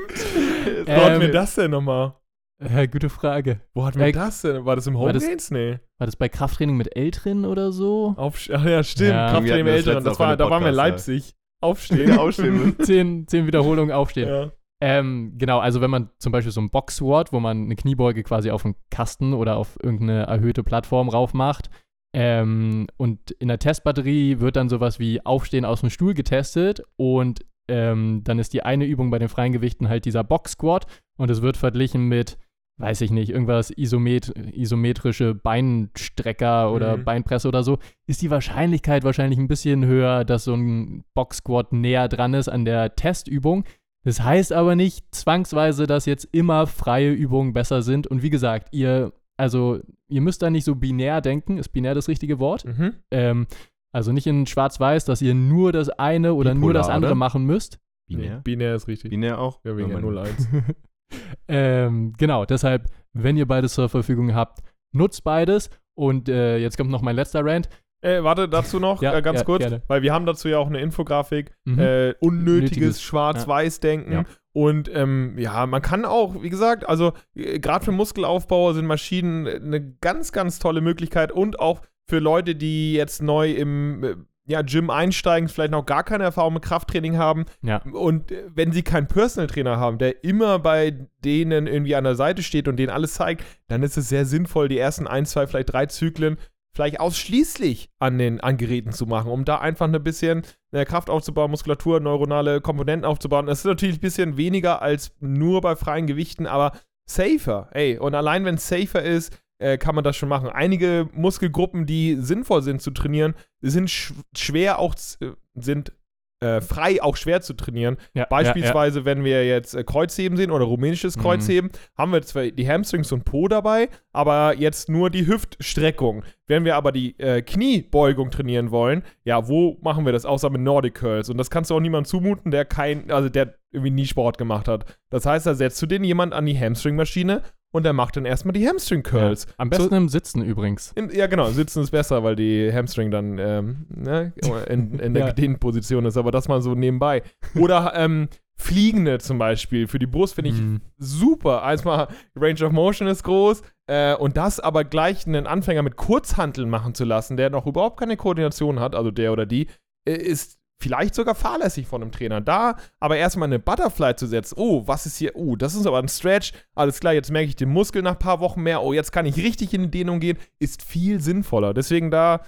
[0.84, 2.14] Wo Ähm, hatten wir das denn nochmal?
[2.60, 3.60] Äh, gute Frage.
[3.72, 4.66] Wo hatten wir äh, das denn?
[4.66, 5.50] War das im war Home das- Games?
[5.50, 5.78] Nee.
[5.98, 8.14] War das bei Krafttraining mit Älteren oder so?
[8.18, 9.10] Aufsch Ach ja, stimmt.
[9.10, 10.04] Ja, Krafttraining das Älteren.
[10.04, 10.82] Das in war, da waren wir in ja.
[10.82, 11.34] Leipzig.
[11.62, 12.18] Aufstehen.
[12.18, 12.76] Aufstehen.
[12.82, 14.28] zehn, zehn Wiederholungen aufstehen.
[14.28, 14.52] ja.
[14.80, 18.22] Ähm, genau, also wenn man zum Beispiel so ein Box Squat, wo man eine Kniebeuge
[18.22, 21.68] quasi auf einen Kasten oder auf irgendeine erhöhte Plattform rauf macht,
[22.14, 27.44] ähm, und in der Testbatterie wird dann sowas wie Aufstehen aus dem Stuhl getestet und
[27.68, 30.86] ähm, dann ist die eine Übung bei den freien Gewichten halt dieser Box Squat
[31.18, 32.38] und es wird verglichen mit,
[32.78, 37.04] weiß ich nicht, irgendwas isomet isometrische Beinstrecker oder Mhm.
[37.04, 41.72] Beinpresse oder so, ist die Wahrscheinlichkeit wahrscheinlich ein bisschen höher, dass so ein Box Squat
[41.72, 43.64] näher dran ist an der Testübung.
[44.04, 48.06] Das heißt aber nicht zwangsweise, dass jetzt immer freie Übungen besser sind.
[48.06, 51.58] Und wie gesagt, ihr, also ihr müsst da nicht so binär denken.
[51.58, 52.64] Ist binär das richtige Wort?
[52.64, 52.94] Mhm.
[53.10, 53.46] Ähm,
[53.92, 57.18] also nicht in Schwarz-Weiß, dass ihr nur das eine oder nur das Bipolar, andere oder?
[57.18, 57.78] machen müsst.
[58.08, 58.40] Binär.
[58.44, 59.10] Binär ist richtig.
[59.10, 59.60] Binär auch?
[59.64, 60.48] Ja, wegen Ja, der mein- 01.
[61.48, 64.60] ähm, genau, deshalb, wenn ihr beides zur Verfügung habt,
[64.92, 65.70] nutzt beides.
[65.94, 67.68] Und äh, jetzt kommt noch mein letzter Rant.
[68.00, 69.82] Äh, warte, dazu noch Ja, äh, ganz ja, kurz, gerne.
[69.88, 71.52] weil wir haben dazu ja auch eine Infografik.
[71.64, 71.78] Mhm.
[71.78, 74.12] Äh, unnötiges Nötiges, Schwarz-Weiß-Denken.
[74.12, 74.24] Ja.
[74.52, 79.46] Und ähm, ja, man kann auch, wie gesagt, also äh, gerade für Muskelaufbauer sind Maschinen
[79.46, 84.14] äh, eine ganz, ganz tolle Möglichkeit und auch für Leute, die jetzt neu im äh,
[84.48, 87.44] ja, Gym einsteigen, vielleicht noch gar keine Erfahrung mit Krafttraining haben.
[87.62, 87.82] Ja.
[87.92, 92.42] Und wenn sie keinen Personal Trainer haben, der immer bei denen irgendwie an der Seite
[92.42, 95.72] steht und denen alles zeigt, dann ist es sehr sinnvoll, die ersten ein, zwei, vielleicht
[95.72, 96.38] drei Zyklen
[96.74, 101.10] vielleicht ausschließlich an den an Geräten zu machen, um da einfach ein bisschen äh, Kraft
[101.10, 103.46] aufzubauen, Muskulatur, neuronale Komponenten aufzubauen.
[103.46, 106.72] Das ist natürlich ein bisschen weniger als nur bei freien Gewichten, aber
[107.06, 107.68] safer.
[107.72, 110.48] Ey, und allein wenn es safer ist, äh, kann man das schon machen.
[110.48, 115.92] Einige Muskelgruppen, die sinnvoll sind zu trainieren, sind sch schwer auch äh, sind
[116.40, 117.96] äh, frei auch schwer zu trainieren.
[118.14, 121.20] Ja, Beispielsweise, wenn wir jetzt äh, Kreuzheben sehen oder rumänisches Mhm.
[121.22, 126.24] Kreuzheben, haben wir zwar die Hamstrings und Po dabei, aber jetzt nur die Hüftstreckung.
[126.46, 130.60] Wenn wir aber die äh, Kniebeugung trainieren wollen, ja, wo machen wir das außer mit
[130.62, 131.28] Nordic Curls?
[131.28, 134.66] Und das kannst du auch niemandem zumuten, der kein, also der irgendwie nie Sport gemacht
[134.66, 134.98] hat.
[135.10, 138.52] Das heißt, da setzt du den jemand an die Hamstring-Maschine und der macht dann erstmal
[138.52, 139.10] die Hamstring Ja.
[139.10, 139.46] Curls.
[139.56, 140.92] Am besten im Sitzen übrigens.
[140.94, 144.32] Im, ja, genau, sitzen ist besser, weil die Hamstring dann ähm, ne,
[144.68, 145.28] in, in der Ja.
[145.30, 147.22] gedehnten Position ist, aber das mal so nebenbei.
[147.58, 148.28] Oder ähm,
[148.60, 150.80] Fliegende zum Beispiel für die Brust finde ich Mhm.
[150.96, 151.62] super.
[151.64, 156.68] Erstmal Range of Motion ist groß äh, und das aber gleich einen Anfänger mit Kurzhanteln
[156.68, 159.68] machen zu lassen, der noch überhaupt keine Koordination hat, also der oder die,
[160.08, 162.40] äh, ist vielleicht sogar fahrlässig von einem Trainer.
[162.40, 165.98] Da aber erstmal eine Butterfly zu setzen, oh, was ist hier, oh, das ist aber
[165.98, 168.92] ein Stretch, alles klar, jetzt merke ich den Muskel nach ein paar Wochen mehr, oh,
[168.92, 171.74] jetzt kann ich richtig in die Dehnung gehen, ist viel sinnvoller.
[171.74, 172.42] Deswegen da,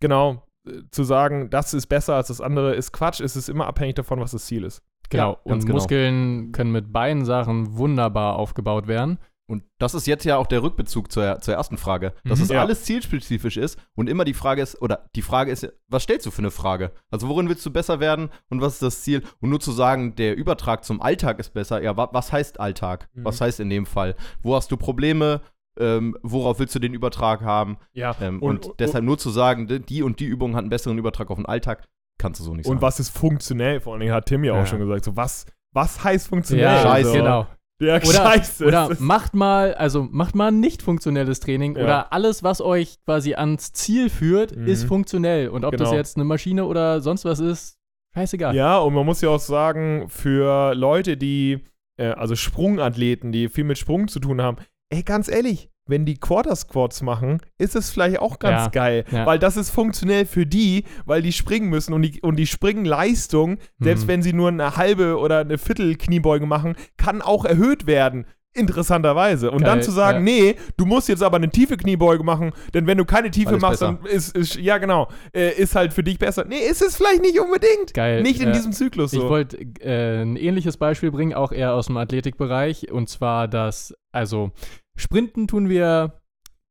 [0.00, 3.66] genau, äh, zu sagen, das ist besser als das andere, ist Quatsch, es ist immer
[3.66, 4.82] abhängig davon, was das Ziel ist.
[5.08, 5.32] Genau.
[5.32, 5.74] Ja, und genau.
[5.74, 9.18] Muskeln können mit beiden Sachen wunderbar aufgebaut werden.
[9.48, 12.44] Und das ist jetzt ja auch der Rückbezug zur, zur ersten Frage, dass Mhm.
[12.46, 12.60] es Ja.
[12.62, 16.32] alles zielspezifisch ist und immer die Frage ist, oder die Frage ist, was stellst du
[16.32, 16.90] für eine Frage?
[17.10, 19.22] Also worin willst du besser werden und was ist das Ziel?
[19.40, 23.08] Und nur zu sagen, der Übertrag zum Alltag ist besser, ja, wa was heißt Alltag?
[23.14, 23.24] Mhm.
[23.24, 24.16] Was heißt in dem Fall?
[24.42, 25.40] Wo hast du Probleme?
[25.78, 27.76] Ähm, worauf willst du den Übertrag haben?
[27.92, 31.30] Ja, Ähm, und, deshalb nur zu sagen, die- und die Übung hat einen besseren Übertrag
[31.30, 31.84] auf den Alltag,
[32.18, 32.82] kannst du so nicht Und sagen.
[32.82, 33.80] was ist funktionell?
[33.80, 34.62] Vor allen Dingen hat Tim ja, Ja.
[34.62, 35.04] auch schon gesagt.
[35.04, 36.64] So, was, was heißt funktionell?
[36.64, 37.12] Ja, Scheiße.
[37.12, 37.46] genau.
[37.78, 38.64] Ja, Oder, scheiße.
[38.64, 41.82] oder macht mal, also macht mal ein nicht funktionelles Training Ja.
[41.84, 44.66] oder alles, was euch quasi ans Ziel führt, Mhm.
[44.66, 45.48] ist funktionell.
[45.50, 45.98] Und ob das Genau.
[45.98, 47.76] jetzt eine Maschine oder sonst was ist,
[48.14, 48.54] scheißegal.
[48.56, 51.64] ja, und man muss ja auch sagen, für Leute, die,
[51.98, 54.56] äh, also Sprungathleten, die viel mit Sprung zu tun haben,
[54.90, 59.04] ey, ganz ehrlich, wenn die Quarter Squats machen, ist es vielleicht auch ganz Ja, geil,
[59.10, 59.24] ja.
[59.26, 63.58] weil das ist funktionell für die, weil die springen müssen und die, und die Springleistung,
[63.78, 64.08] selbst Mhm.
[64.08, 68.26] wenn sie nur eine halbe oder eine Viertel Kniebeuge machen, kann auch erhöht werden.
[68.52, 69.50] Interessanterweise.
[69.50, 70.32] Und dann Geil, zu sagen, ja.
[70.34, 73.80] nee, du musst jetzt aber eine tiefe Kniebeuge machen, denn wenn du keine tiefe machst,
[73.80, 73.98] besser.
[74.02, 76.46] dann ist, ist, ja genau, äh, ist halt für dich besser.
[76.48, 77.92] Nee, ist es vielleicht nicht unbedingt.
[77.92, 78.22] Geil.
[78.22, 79.22] Nicht in Äh, diesem Zyklus so.
[79.24, 82.90] Ich wollte äh, ein ähnliches Beispiel bringen, auch eher aus dem Athletikbereich.
[82.90, 84.52] Und zwar, dass, also,
[84.96, 86.20] Sprinten tun wir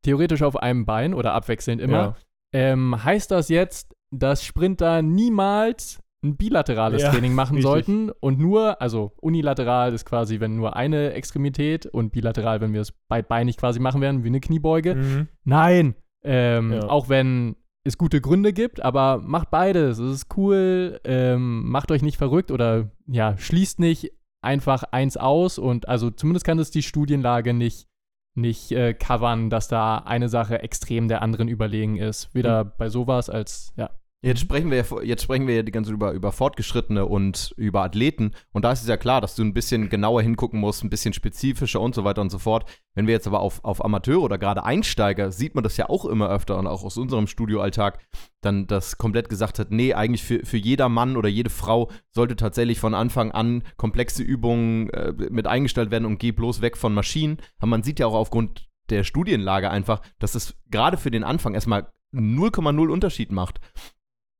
[0.04, 1.98] theoretisch auf einem Bein oder abwechselnd immer.
[1.98, 2.16] Ja.
[2.54, 7.70] Ähm, heißt das jetzt, dass Sprinter niemals ein bilaterales Ja, Training machen richtig.
[7.70, 12.82] sollten und nur, also unilateral ist quasi, wenn nur eine Extremität und bilateral, wenn wir
[12.82, 14.96] es beidbeinig quasi machen werden, wie eine Kniebeuge.
[14.96, 15.28] Mhm.
[15.44, 15.96] Nein.
[16.24, 16.88] Ähm, Ja.
[16.90, 20.00] Auch wenn es gute Gründe gibt, aber macht beides.
[20.00, 21.00] Es ist cool.
[21.04, 24.12] Ähm, macht euch nicht verrückt oder ja, schließt nicht
[24.42, 27.88] einfach eins aus und also zumindest kann es die Studienlage nicht,
[28.36, 32.34] nicht äh, covern, dass da eine Sache extrem der anderen überlegen ist.
[32.36, 33.90] Weder bei sowas als, ja.
[34.26, 37.84] Jetzt sprechen wir ja, jetzt sprechen wir ja die ganze über, über Fortgeschrittene und über
[37.84, 38.32] Athleten.
[38.54, 41.14] Und da ist es ja klar, dass du ein bisschen genauer hingucken musst, ein bisschen
[41.14, 42.68] spezifischer und so weiter und so fort.
[42.96, 46.06] Wenn wir jetzt aber auf, auf Amateure oder gerade Einsteiger, sieht man das ja auch
[46.06, 48.00] immer öfter und auch aus unserem Studioalltag,
[48.42, 52.36] dann das komplett gesagt hat, nee, eigentlich für, für jeder Mann oder jede Frau sollte
[52.36, 56.96] tatsächlich von Anfang an komplexe Übungen äh, mit eingestellt werden und geh bloß weg von
[56.96, 57.38] Maschinen.
[57.60, 61.54] Aber man sieht ja auch aufgrund der Studienlage einfach, dass es gerade für den Anfang
[61.54, 63.60] erstmal 0,0 Unterschied macht.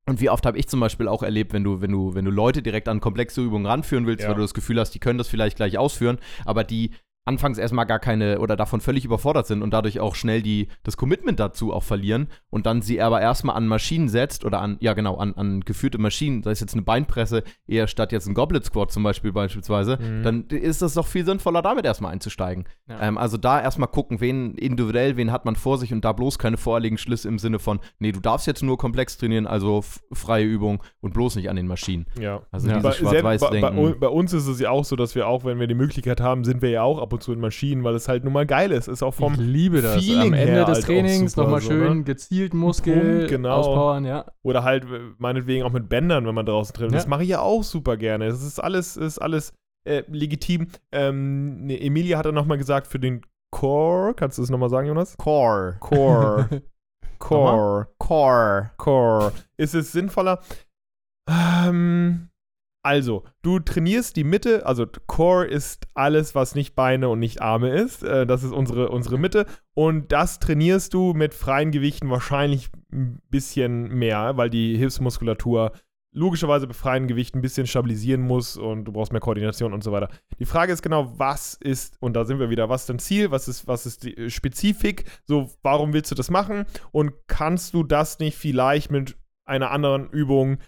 [0.08, 2.30] Und wie oft habe ich zum Beispiel auch erlebt, wenn du, wenn du, wenn du
[2.30, 4.28] Leute direkt an komplexe Übungen ranführen willst, Ja.
[4.28, 6.92] weil du das Gefühl hast, die können das vielleicht gleich ausführen, aber die
[7.26, 10.96] anfangs erstmal gar keine oder davon völlig überfordert sind und dadurch auch schnell die, das
[10.96, 14.94] Commitment dazu auch verlieren und dann sie aber erstmal an Maschinen setzt oder an, ja
[14.94, 18.64] genau, an, an geführte Maschinen, sei es jetzt eine Beinpresse, eher statt jetzt ein Goblet
[18.64, 20.22] Squat zum Beispiel beispielsweise, Mhm.
[20.22, 22.64] dann ist es doch viel sinnvoller, damit erstmal einzusteigen.
[22.88, 23.02] Ja.
[23.02, 26.38] Ähm, also da erstmal gucken, wen individuell, wen hat man vor sich und da bloß
[26.38, 30.44] keine vorherigen Schlüsse im Sinne von, nee, du darfst jetzt nur komplex trainieren, also freie
[30.44, 32.06] Übung und bloß nicht an den Maschinen.
[32.20, 32.42] Ja.
[32.52, 32.76] Also Ja.
[32.76, 34.00] dieses Bei, selbst bei, bei, Schwarz-Weiß-Denken.
[34.00, 36.44] bei uns ist es ja auch so, dass wir auch, wenn wir die Möglichkeit haben,
[36.44, 38.72] sind wir ja auch ab und zu in Maschinen, weil es halt nun mal geil
[38.72, 38.88] ist.
[38.88, 39.96] Ist auch vom ich liebe das.
[39.96, 42.04] Feeling Am Ende her des halt Trainings nochmal so, schön ne?
[42.04, 43.56] gezielt Muskel Pump, genau.
[43.56, 44.26] auspowern, ja.
[44.42, 46.92] Oder halt äh, meinetwegen auch mit Bändern, wenn man draußen trainiert.
[46.92, 46.98] Ja.
[46.98, 48.26] Das mache ich ja auch super gerne.
[48.26, 49.52] Das ist alles, ist alles
[49.84, 50.68] äh, legitim.
[50.92, 54.88] Ähm, ne, Emilia hat dann nochmal gesagt, für den Core, kannst du das nochmal sagen,
[54.88, 55.16] Jonas?
[55.16, 55.76] Core.
[55.80, 56.62] Core.
[57.18, 57.88] Core.
[57.98, 58.70] Core.
[58.76, 59.32] Core.
[59.56, 60.40] Ist es sinnvoller?
[61.28, 62.28] Ähm,
[62.86, 67.70] also, du trainierst die Mitte, also Core ist alles, was nicht Beine und nicht Arme
[67.70, 68.04] ist.
[68.04, 69.46] Äh, das ist unsere, unsere Mitte.
[69.74, 75.72] Und das trainierst du mit freien Gewichten wahrscheinlich ein bisschen mehr, weil die Hilfsmuskulatur
[76.12, 79.90] logischerweise bei freien Gewichten ein bisschen stabilisieren muss und du brauchst mehr Koordination und so
[79.90, 80.08] weiter.
[80.38, 83.32] Die Frage ist genau, was ist, und da sind wir wieder, was ist dein Ziel,
[83.32, 87.74] was ist, was ist die äh, Spezifik, so, warum willst du das machen und kannst
[87.74, 90.58] du das nicht vielleicht mit einer anderen Übung,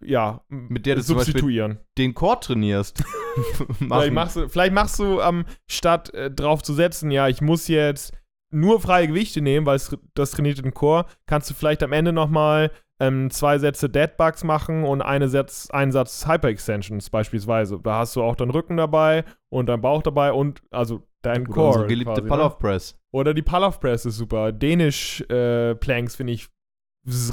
[0.00, 1.78] ja, Mit der du zum Beispiel substituieren?
[1.96, 3.02] Den Core trainierst.
[3.78, 7.68] Vielleicht machst du, vielleicht machst du ähm, statt äh, drauf zu setzen, ja, ich muss
[7.68, 8.12] jetzt
[8.50, 12.12] nur freie Gewichte nehmen, weil es, das trainiert den Core, kannst du vielleicht am Ende
[12.12, 17.78] nochmal ähm, zwei Sätze Deadbugs machen und eine Satz, einen Satz Hyperextensions beispielsweise.
[17.80, 21.52] Da hast du auch deinen Rücken dabei und deinen Bauch dabei und also dein Oder
[21.52, 21.66] Core.
[21.68, 22.42] unsere geliebte ne?
[22.42, 22.98] of Press.
[23.12, 24.52] Oder die Pull-Off Press ist super.
[24.52, 26.48] Dänisch äh, Planks finde ich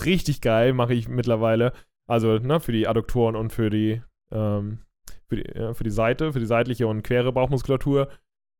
[0.06, 1.74] richtig geil, mache ich mittlerweile.
[2.08, 4.02] Also ne, für die Adduktoren und für die,
[4.32, 4.80] ähm,
[5.28, 8.10] für, die ja, für die Seite, für die seitliche und quere Bauchmuskulatur.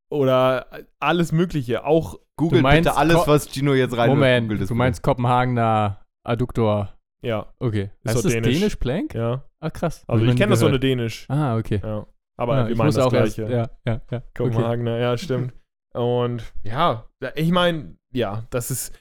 [0.08, 0.66] Oder
[1.00, 1.84] alles Mögliche.
[1.84, 6.92] Auch, Google bitte alles, Ko- was Gino jetzt rein Moment, googelt, du meinst Kopenhagener Adduktor.
[7.22, 7.90] ja, Okay.
[8.04, 8.54] Ist Heißt das Dänisch.
[8.58, 9.14] Dänisch Plank?
[9.14, 9.44] ja.
[9.58, 10.04] Ah, krass.
[10.06, 10.78] Also ich kenne das so eine.
[10.78, 11.26] Dänisch.
[11.28, 11.80] Ah, okay.
[11.82, 12.06] Ja.
[12.38, 13.50] Aber ja, wir meinen das auch erst, Gleiche.
[13.52, 14.18] ja, ja, ja.
[14.18, 14.22] Okay.
[14.36, 15.54] Kopenhagener, ja, stimmt.
[15.94, 18.92] Und ja, ich meine, ja, das ist,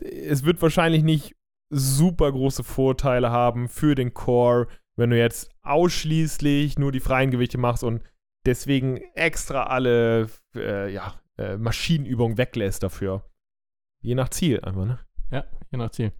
[0.00, 1.36] es wird wahrscheinlich nicht
[1.70, 7.58] super große Vorteile haben für den Core, wenn du jetzt ausschließlich nur die freien Gewichte
[7.58, 8.02] machst und
[8.46, 13.24] deswegen extra alle, äh, ja, äh, Maschinenübungen weglässt dafür.
[14.00, 14.98] Je nach Ziel einfach, ne?
[15.30, 16.12] Ja, je nach Ziel.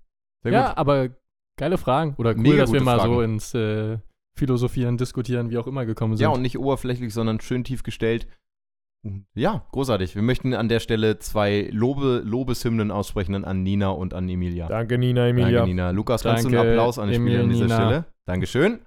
[0.42, 0.78] Sehr ja, gut.
[0.78, 1.08] aber
[1.56, 2.14] geile Fragen.
[2.18, 3.24] Oder cool, Mega dass wir mal so Fragen.
[3.24, 3.98] ins äh,
[4.36, 6.22] Philosophieren, Diskutieren, wie auch immer gekommen sind.
[6.22, 8.28] Ja, und nicht oberflächlich, sondern schön tief gestellt.
[9.34, 10.16] Ja, großartig.
[10.16, 14.66] Wir möchten an der Stelle zwei Lobe, Lobeshymnen aussprechen an Nina und an Emilia.
[14.66, 15.60] Danke, Nina, Emilia.
[15.60, 15.90] Danke, Nina.
[15.90, 17.76] Lukas, kannst du einen Applaus an die Spieler an dieser Nina.
[17.76, 18.04] Stelle?
[18.26, 18.80] Dankeschön.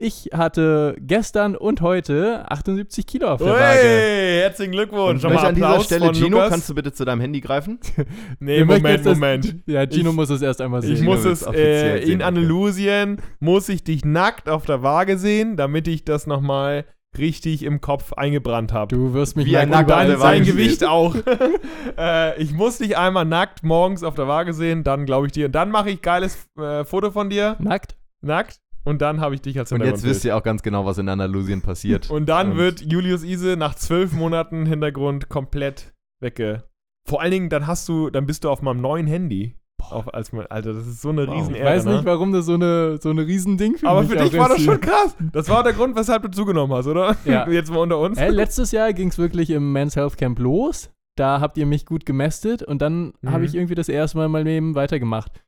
[0.00, 3.78] Ich hatte gestern und heute 78 Kilo auf der Waage.
[3.80, 5.14] Hey, herzlichen Glückwunsch.
[5.14, 6.50] Und Schon möchte mal an dieser Stelle, Gino, Lukas.
[6.50, 7.80] kannst du bitte zu deinem Handy greifen?
[8.38, 9.56] nee, Moment, jetzt das- Moment.
[9.66, 10.94] Ja, Gino Ich- muss es erst einmal sehen.
[10.94, 12.22] Ich muss es äh, sehen, in.
[12.22, 16.84] Andalusien, muss ich dich nackt auf der Waage sehen, damit ich das nochmal
[17.16, 18.94] richtig im Kopf eingebrannt habe.
[18.94, 20.88] Du wirst mich Wie ein auf dann sein Gewicht steht.
[20.88, 21.14] auch.
[21.98, 25.46] äh, ich muss dich einmal nackt morgens auf der Waage sehen, dann glaube ich dir.
[25.46, 27.96] Und dann mache ich geiles äh, Foto von dir, Nackt?
[28.20, 28.58] nackt.
[28.84, 31.08] Und dann habe ich dich als Und jetzt wisst ihr auch ganz genau, was in
[31.08, 32.10] Andalusien passiert.
[32.10, 36.64] Und dann Und- wird Julius Ise nach zwölf Monaten Hintergrund komplett wegge.
[37.06, 39.56] Vor allen Dingen, dann hast du, dann bist du auf meinem neuen Handy.
[39.90, 41.34] Auf, als, mein- Alter, das ist so eine Wow.
[41.36, 41.92] riesen Ich weiß ne?
[41.94, 44.60] nicht, warum das so eine, so eine Riesending für Aber mich für dich war das
[44.62, 45.16] schon krass.
[45.32, 47.16] Das war der Grund, weshalb du zugenommen hast, oder?
[47.24, 47.48] Ja.
[47.50, 48.18] Jetzt mal unter uns.
[48.18, 50.90] Äh, letztes Jahr ging es wirklich im Men's Health Camp los.
[51.16, 53.30] Da habt ihr mich gut gemästet und dann Mhm.
[53.32, 55.42] habe ich irgendwie das erste Mal in meinem Leben weitergemacht.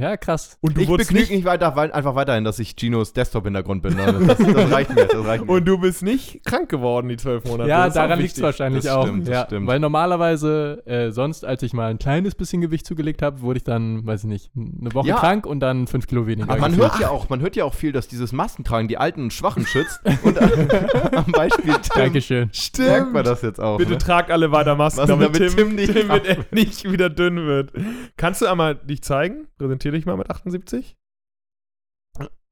[0.00, 0.56] Ja, krass.
[0.60, 3.82] Und du Ich wurdest begnüge nicht, mich weiter, wei- einfach weiterhin, dass ich Ginos Desktop-Hintergrund
[3.82, 3.96] bin.
[3.96, 5.04] Das, das reicht mir.
[5.06, 5.52] Das reicht mir.
[5.52, 7.68] und du bist nicht krank geworden die zwölf Monate.
[7.68, 9.06] Ja, Das daran liegt es wahrscheinlich Das auch.
[9.06, 9.66] stimmt, das ja, stimmt.
[9.66, 13.64] Weil normalerweise, äh, sonst, als ich mal ein kleines bisschen Gewicht zugelegt habe, wurde ich
[13.64, 15.16] dann, weiß ich nicht, eine Woche Ja.
[15.16, 16.48] krank und dann fünf Kilo weniger.
[16.50, 19.22] Aber man hört, ja auch, man hört ja auch viel, dass dieses Maskentragen die Alten
[19.24, 20.00] und Schwachen schützt.
[20.22, 20.78] Und äh,
[21.16, 22.50] am Beispiel Tim Dankeschön.
[22.78, 23.78] merkt man das jetzt auch.
[23.78, 23.98] Bitte ne?
[23.98, 27.72] tragt alle weiter Masken, Masken, damit, damit Tim, Tim nicht Tim nicht wieder dünn wird.
[28.16, 29.46] Kannst du einmal dich zeigen?
[29.60, 30.96] Präsentier dich mal mit 78.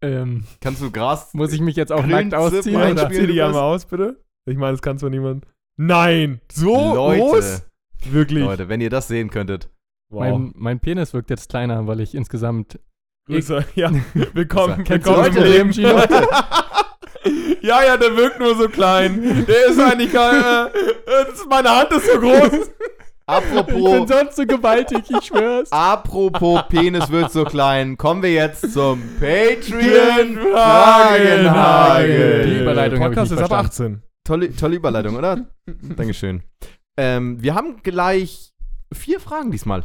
[0.03, 1.33] Ähm, Kannst du Gras.
[1.33, 2.77] muss ich mich jetzt auch nackt ausziehen?
[2.77, 3.11] Oder?
[3.11, 4.23] Zieh du einmal aus, bitte.
[4.47, 5.47] Ich meine, das kannst du niemand.
[5.79, 6.43] Nein!
[6.53, 7.63] So Leute, groß?
[8.11, 8.45] Wirklich?
[8.45, 9.71] Leute, wenn ihr das sehen könntet.
[10.13, 10.21] Wow.
[10.39, 12.79] Mein, mein Penis wirkt jetzt kleiner, weil ich insgesamt.
[13.27, 13.65] Grüße.
[13.75, 13.91] Ja,
[14.35, 15.43] willkommen, du willkommen im?
[15.43, 15.73] Leben.
[15.73, 15.89] Gino?
[17.63, 19.47] ja, ja, der wirkt nur so klein.
[19.47, 22.71] Der ist eigentlich gar, äh, das- meine Hand ist so groß.
[23.31, 25.71] Ich bin Apropos, sonst so gewaltig, ich schwör's.
[25.71, 32.47] apropos Penis wird so klein, kommen wir jetzt zum Patreon Die Fragenhagel.
[32.47, 34.03] Die Überleitung habe ich Podcast nicht ist ab verstanden.
[34.03, 34.03] 18.
[34.25, 35.47] Tolle, tolle Überleitung, oder?
[35.97, 36.43] Dankeschön.
[36.97, 38.55] Ähm, wir haben gleich
[38.95, 39.85] vier Fragen diesmal.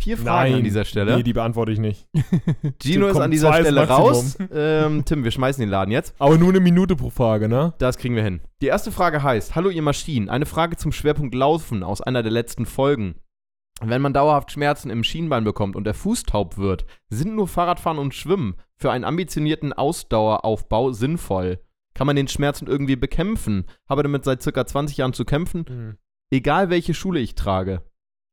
[0.00, 1.16] Vier Fragen an dieser Stelle.
[1.16, 2.08] Nee, die beantworte ich nicht.
[2.82, 4.38] Gino ist an dieser Stelle raus.
[4.50, 6.14] Ähm, Tim, wir schmeißen den Laden jetzt.
[6.18, 7.74] Aber nur eine Minute pro Frage, ne?
[7.78, 8.40] Das kriegen wir hin.
[8.62, 10.30] Die erste Frage heißt: Hallo, ihr Maschinen.
[10.30, 13.16] Eine Frage zum Schwerpunkt Laufen aus einer der letzten Folgen.
[13.82, 17.98] Wenn man dauerhaft Schmerzen im Schienbein bekommt und der Fuß taub wird, sind nur Fahrradfahren
[17.98, 21.60] und Schwimmen für einen ambitionierten Ausdaueraufbau sinnvoll.
[21.92, 23.66] Kann man den Schmerzen irgendwie bekämpfen?
[23.88, 25.98] Habe damit seit circa 20 Jahren zu kämpfen.
[26.30, 27.82] Egal welche Schule ich trage.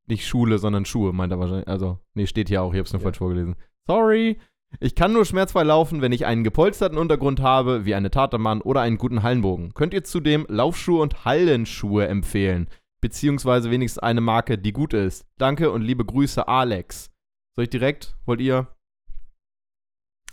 [0.08, 1.68] Nicht Schule, sondern Schuhe, meint er wahrscheinlich.
[1.68, 3.06] Also, nee, steht hier auch, ich hab's nur Ja.
[3.06, 3.56] falsch vorgelesen.
[3.88, 4.40] Sorry.
[4.80, 8.82] Ich kann nur schmerzfrei laufen, wenn ich einen gepolsterten Untergrund habe, wie eine Tatermann oder
[8.82, 9.74] einen guten Hallenbogen.
[9.74, 12.68] Könnt ihr zudem Laufschuhe und Hallenschuhe empfehlen?
[13.00, 15.26] Beziehungsweise wenigstens eine Marke, die gut ist.
[15.38, 17.12] Danke und liebe Grüße, Alex.
[17.56, 18.16] Soll ich direkt?
[18.26, 18.68] Wollt ihr?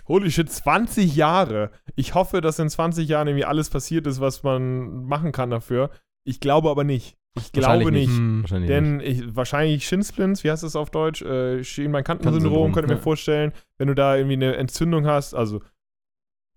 [0.06, 1.70] Holy shit, 20 Jahre.
[1.96, 5.90] Ich hoffe, dass in 20 Jahren irgendwie alles passiert ist, was man machen kann dafür.
[6.24, 7.16] Ich glaube aber nicht.
[7.36, 8.16] Ich glaube Wahrscheinlich nicht.
[8.16, 8.42] Hm.
[8.42, 11.22] Wahrscheinlich Denn ich, wahrscheinlich Shinsplints, wie heißt das auf Deutsch?
[11.22, 13.02] Äh, Schienbeinkantensyndrom, Kantensyndrom, könnte ich mir ja.
[13.02, 13.52] vorstellen.
[13.76, 15.60] Wenn du da irgendwie eine Entzündung hast, also,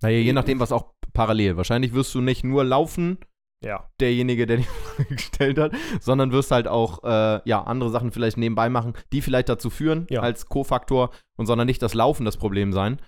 [0.02, 1.58] Naja, je nachdem, was auch parallel.
[1.58, 3.18] Wahrscheinlich wirst du nicht nur laufen,
[3.64, 3.90] ja.
[4.00, 4.64] derjenige, der die
[4.96, 9.22] Frage gestellt hat, sondern wirst halt auch äh, ja, andere Sachen vielleicht nebenbei machen, die
[9.22, 10.22] vielleicht dazu führen, Ja.
[10.22, 13.02] als Co-Faktor, und sondern nicht das Laufen das Problem sein.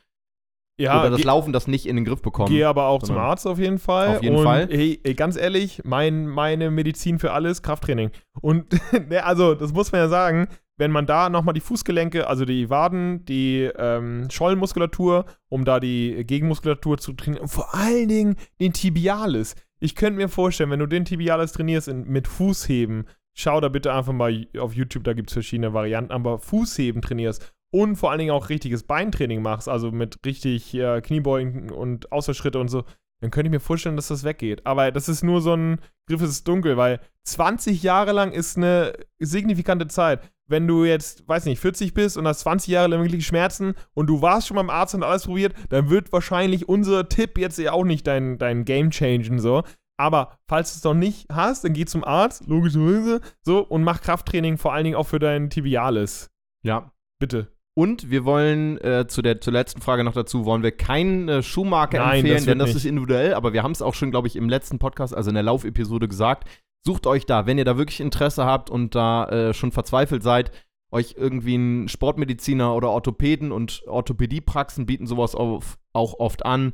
[0.79, 2.49] Ja, oder das Laufen das nicht in den Griff bekommen.
[2.49, 4.15] Gehe aber auch zum Arzt auf jeden Fall.
[4.15, 4.67] Auf jeden und, Fall.
[4.71, 8.11] Hey, ey, ganz ehrlich, mein, meine Medizin für alles, Krafttraining.
[8.41, 12.45] Und ne, also, das muss man ja sagen, wenn man da nochmal die Fußgelenke, also
[12.45, 18.35] die Waden, die ähm, Schollenmuskulatur, um da die Gegenmuskulatur zu trainieren, und vor allen Dingen
[18.61, 19.55] den Tibialis.
[19.81, 23.93] Ich könnte mir vorstellen, wenn du den Tibialis trainierst in, mit Fußheben, schau da bitte
[23.93, 28.19] einfach mal auf YouTube, da gibt es verschiedene Varianten, aber Fußheben trainierst und vor allen
[28.19, 32.83] Dingen auch richtiges Beintraining machst, also mit richtig äh, Kniebeugen und Ausfallschritte und so,
[33.21, 34.65] dann könnte ich mir vorstellen, dass das weggeht.
[34.65, 38.93] Aber das ist nur so ein Griff ins Dunkel, weil 20 Jahre lang ist eine
[39.19, 40.31] signifikante Zeit.
[40.47, 44.07] Wenn du jetzt, weiß nicht, 40 bist und hast 20 Jahre lang wirklich Schmerzen und
[44.07, 47.73] du warst schon beim Arzt und alles probiert, dann wird wahrscheinlich unser Tipp jetzt ja
[47.73, 49.63] auch nicht dein, dein Game changen so.
[49.97, 54.01] Aber falls du es noch nicht hast, dann geh zum Arzt, logischerweise, so, und mach
[54.01, 56.31] Krafttraining vor allen Dingen auch für dein Tibialis.
[56.63, 56.93] Ja.
[57.19, 57.51] Bitte.
[57.79, 61.95] Und wir wollen äh, zu der zur letzten Frage noch dazu, wollen wir keine Schuhmarke
[61.95, 62.75] Nein, empfehlen, das denn das nicht.
[62.75, 65.35] ist individuell, aber wir haben es auch schon, glaube ich, im letzten Podcast, also in
[65.35, 66.49] der Laufepisode gesagt.
[66.85, 70.51] Sucht euch da, wenn ihr da wirklich Interesse habt und da äh, schon verzweifelt seid,
[70.91, 76.73] euch irgendwie einen Sportmediziner oder Orthopäden und Orthopädiepraxen bieten sowas auf, auch oft an.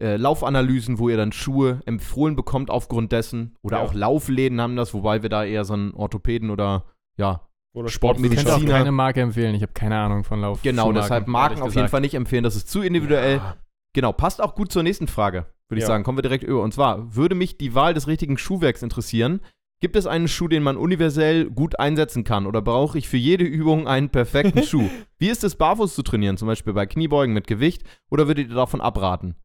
[0.00, 3.54] Äh, Laufanalysen, wo ihr dann Schuhe empfohlen bekommt aufgrund dessen.
[3.62, 3.84] Oder Ja.
[3.84, 6.84] auch Laufläden haben das, wobei wir da eher so einen Orthopäden oder
[7.16, 7.42] ja,
[7.76, 8.72] Oder Ich könnte auch Sportmediziner.
[8.72, 9.54] keine Marke empfehlen.
[9.54, 10.62] Ich habe keine Ahnung von Lauf.
[10.62, 11.88] Genau, Schuhmarken, deshalb Marken auf jeden.
[11.88, 12.42] Fall nicht empfehlen.
[12.42, 13.36] Das ist zu individuell.
[13.36, 13.56] Ja.
[13.92, 15.88] Genau, passt auch gut zur nächsten Frage, würde ich Ja.
[15.88, 16.02] sagen.
[16.02, 16.62] Kommen wir direkt über.
[16.62, 19.40] Und zwar, würde mich die Wahl des richtigen Schuhwerks interessieren.
[19.80, 22.46] Gibt es einen Schuh, den man universell gut einsetzen kann?
[22.46, 24.88] Oder brauche ich für jede Übung einen perfekten Schuh?
[25.18, 26.38] Wie ist es, barfuß zu trainieren?
[26.38, 27.82] Zum Beispiel bei Kniebeugen mit Gewicht?
[28.10, 29.36] Oder würdet ihr davon abraten?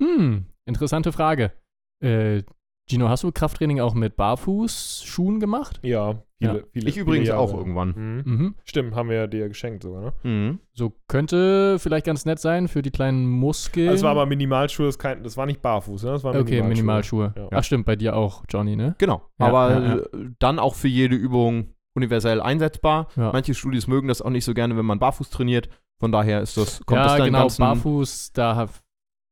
[0.00, 1.52] Hm, interessante Frage.
[2.02, 2.42] Äh,
[2.86, 5.80] Gino, hast du Krafttraining auch mit Barfußschuhen gemacht?
[5.82, 7.94] Ja, viele, viele Ich übrigens viele auch irgendwann.
[7.96, 8.32] Mhm.
[8.32, 8.54] Mhm.
[8.64, 10.12] Stimmt, haben wir ja dir geschenkt sogar, ne?
[10.22, 10.58] Mhm.
[10.74, 13.88] So könnte vielleicht ganz nett sein für die kleinen Muskeln.
[13.88, 16.10] Also es war aber Minimalschuhe, das, kein, das war nicht barfuß, ne?
[16.10, 17.32] Das waren Okay, Minimalschuhe.
[17.36, 17.48] Ja.
[17.52, 18.94] Ach stimmt, bei dir auch, Johnny, ne?
[18.98, 19.22] Genau.
[19.38, 20.02] Ja, Aber ja, ja.
[20.38, 23.08] dann auch für jede Übung universell einsetzbar.
[23.16, 23.32] Ja.
[23.32, 25.70] Manche Studis mögen das auch nicht so gerne, wenn man barfuß trainiert.
[26.00, 28.70] Von daher ist das, kommt ja, das dann genau, ganzen barfuß, da hab,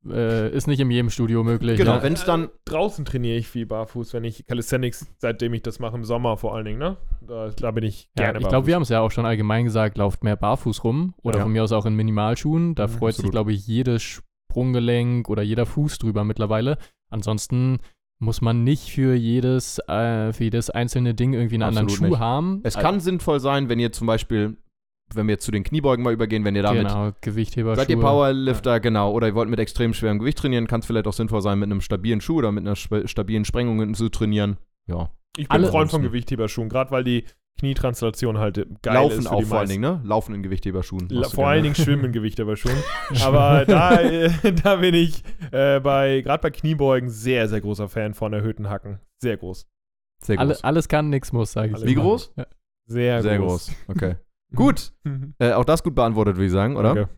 [0.09, 1.77] äh, ist nicht in jedem Studio möglich.
[1.79, 2.03] Genau, ne?
[2.03, 5.97] wenn es dann Draußen trainiere ich viel barfuß, wenn ich Calisthenics, seitdem ich das mache,
[5.97, 6.97] im Sommer vor allen Dingen, ne?
[7.21, 9.65] Da, da bin ich Ja, gerne ich glaube, wir haben es ja auch schon allgemein
[9.65, 11.43] gesagt, lauft mehr barfuß rum oder Ja.
[11.45, 12.75] von mir aus auch in Minimalschuhen.
[12.75, 13.33] Da Mhm, freut sich, absolut.
[13.33, 16.79] glaube ich, jedes Sprunggelenk oder jeder Fuß drüber mittlerweile.
[17.09, 17.79] Ansonsten
[18.19, 22.13] muss man nicht für jedes, äh, für jedes einzelne Ding irgendwie einen anderen Absolut Schuh
[22.15, 22.21] nicht.
[22.21, 22.61] haben.
[22.63, 24.57] Es Äh, kann sinnvoll sein, wenn ihr zum Beispiel,
[25.17, 27.99] wenn wir jetzt zu den Kniebeugen mal übergehen, wenn ihr damit genau, Gewichtheber Seid ihr
[27.99, 31.41] Powerlifter, genau, oder ihr wollt mit extrem schwerem Gewicht trainieren, kann es vielleicht auch sinnvoll
[31.43, 34.57] sein, mit einem stabilen Schuh oder mit einer stabilen Sprengung zu trainieren.
[34.87, 35.11] Ja.
[35.37, 37.25] Ich bin Alle- Freund von Gewichtheberschuhen, gerade weil die
[37.59, 39.69] Knietranslation halt geil Laufen ist für auch die vor allen.
[39.69, 40.01] Dingen, ne?
[40.05, 41.09] Laufen in Gewichtheberschuhen.
[41.11, 41.49] La- Vor gerne.
[41.51, 42.77] allen Dingen Schwimmen in Gewichtheberschuhen.
[43.23, 44.31] Aber da, äh,
[44.63, 48.99] da bin ich äh, bei, gerade bei Kniebeugen sehr, sehr großer Fan von erhöhten Hacken.
[49.19, 49.67] Sehr groß.
[50.25, 50.65] Sehr Alle, groß.
[50.65, 51.85] alles kann, nix muss, sage ich.
[51.85, 52.33] Wie groß?
[52.37, 52.47] Ja.
[52.87, 53.67] Sehr, Sehr groß.
[53.67, 53.77] groß.
[53.89, 54.17] Okay.
[54.55, 54.93] Gut.
[55.39, 56.95] Äh, auch das gut beantwortet, würde ich sagen, oder?
[56.95, 57.09] Danke.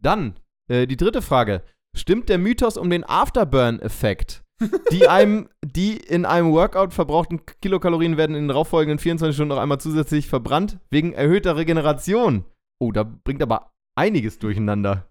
[0.00, 0.34] Dann,
[0.70, 1.62] äh, die dritte Frage.
[1.96, 4.44] Stimmt der Mythos um den Afterburn-Effekt?
[4.92, 9.62] Die, einem, die in einem Workout verbrauchten Kilokalorien werden in den darauffolgenden 24 Stunden noch
[9.62, 12.44] einmal zusätzlich verbrannt, wegen erhöhter Regeneration.
[12.78, 15.06] Oh, da bringt aber einiges durcheinander.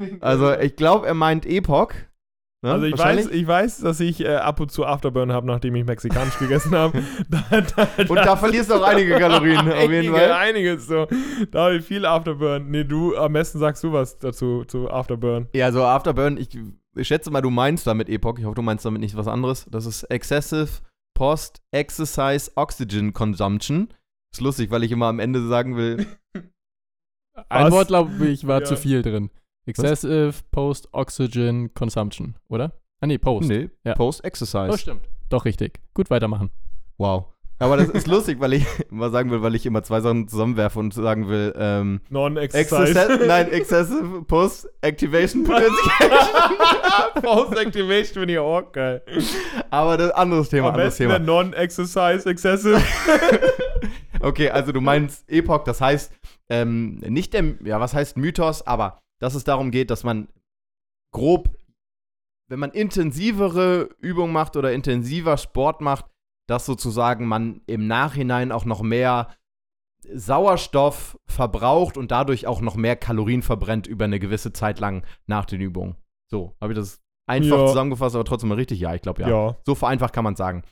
[0.20, 1.92] Also, ich glaube, er meint Epoch.
[2.64, 2.72] Ne?
[2.72, 5.84] Also ich weiß, ich weiß, dass ich äh, ab und zu Afterburn habe, nachdem ich
[5.84, 7.02] mexikanisch gegessen habe.
[7.28, 10.32] Da, da, Und da verlierst du auch einige Kalorien, auf jeden einige, Fall.
[10.32, 11.06] Einiges so.
[11.50, 12.70] Da habe ich viel Afterburn.
[12.70, 15.46] Nee, du, am besten sagst du was dazu, zu Afterburn.
[15.54, 16.48] Ja, so Afterburn, ich,
[16.96, 18.38] ich schätze mal, du meinst damit Epoch.
[18.38, 19.66] Ich hoffe, du meinst damit nicht was anderes.
[19.70, 20.68] Das ist Excessive
[21.14, 23.92] Post-Exercise Oxygen Consumption.
[24.32, 26.06] Ist lustig, weil ich immer am Ende sagen will,
[27.48, 27.72] Ein?
[27.72, 28.64] Wort, glaube ich, war Ja.
[28.66, 29.30] zu viel drin.
[29.66, 32.72] Excessive Post-Oxygen Consumption, oder?
[33.00, 33.48] Ah, nee, Post.
[33.48, 33.92] nee, Ja.
[33.92, 34.78] Oh, Post-Exercise.
[34.78, 35.08] stimmt.
[35.30, 35.80] Doch, richtig.
[35.94, 36.50] Gut, weitermachen.
[36.98, 37.26] wow.
[37.60, 40.78] Aber das ist lustig, weil ich immer sagen will, weil ich immer zwei Sachen zusammenwerfe
[40.80, 42.90] und sagen will, ähm, Non-Exercise.
[42.90, 45.72] Excessive, nein, Excessive Post-Activation Potential.
[47.22, 49.02] Post-Activation finde ich auch geil.
[49.70, 51.18] Aber das anderes Thema, Am anderes Thema.
[51.18, 52.80] Non-Exercise Excessive.
[54.20, 56.10] Okay, also du meinst Epoch, das heißt,
[56.48, 60.28] ähm, nicht der, ja, was heißt Mythos, aber dass es darum geht, dass man
[61.12, 61.48] grob,
[62.50, 66.04] wenn man intensivere Übungen macht oder intensiver Sport macht,
[66.46, 69.34] dass sozusagen man im Nachhinein auch noch mehr
[70.12, 75.46] Sauerstoff verbraucht und dadurch auch noch mehr Kalorien verbrennt über eine gewisse Zeit lang nach
[75.46, 75.96] den Übungen.
[76.30, 77.66] So, habe ich das einfach Ja.
[77.66, 78.78] zusammengefasst, aber trotzdem mal richtig?
[78.78, 79.28] Ja, ich glaube ja.
[79.28, 80.62] ja, So vereinfacht kann man sagen.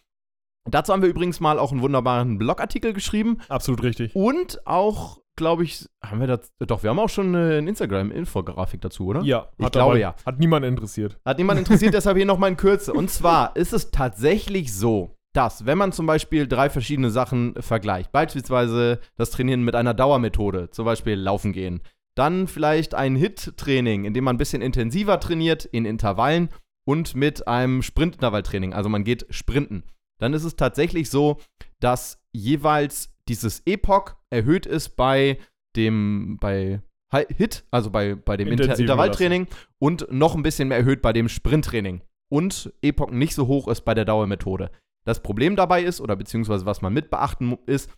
[0.69, 4.15] Dazu haben wir übrigens mal auch einen wunderbaren Blogartikel geschrieben absolut richtig.
[4.15, 9.07] und auch, glaube ich, haben wir das, doch, wir haben auch schon eine Instagram-Infografik dazu,
[9.07, 9.23] oder?
[9.23, 10.15] Ja, Ich hat glaube aber- ja.
[10.27, 11.19] Hat niemand interessiert.
[11.25, 12.93] Hat niemand interessiert, deshalb hier nochmal in Kürze.
[12.93, 18.13] Und zwar ist es tatsächlich so, dass, wenn man zum Beispiel drei verschiedene Sachen vergleicht,
[18.13, 21.81] beispielsweise das Trainieren mit einer Dauermethode, zum Beispiel Laufen gehen,
[22.15, 26.51] dann vielleicht ein HIT-Training, in dem man ein bisschen intensiver trainiert, in Intervallen
[26.85, 29.85] und mit einem Sprintintervalltraining, also man geht sprinten,
[30.19, 31.39] dann ist es tatsächlich so,
[31.81, 35.39] dass jeweils dieses Epoch erhöht ist bei
[35.75, 39.47] dem, bei Hi- HIT, also bei, bei dem Inter Intervalltraining
[39.79, 43.83] und noch ein bisschen mehr erhöht bei dem Sprinttraining und Epoch nicht so hoch ist
[43.83, 44.71] bei der Dauermethode.
[45.05, 47.91] Das Problem dabei ist, oder beziehungsweise was man mit beachten ist,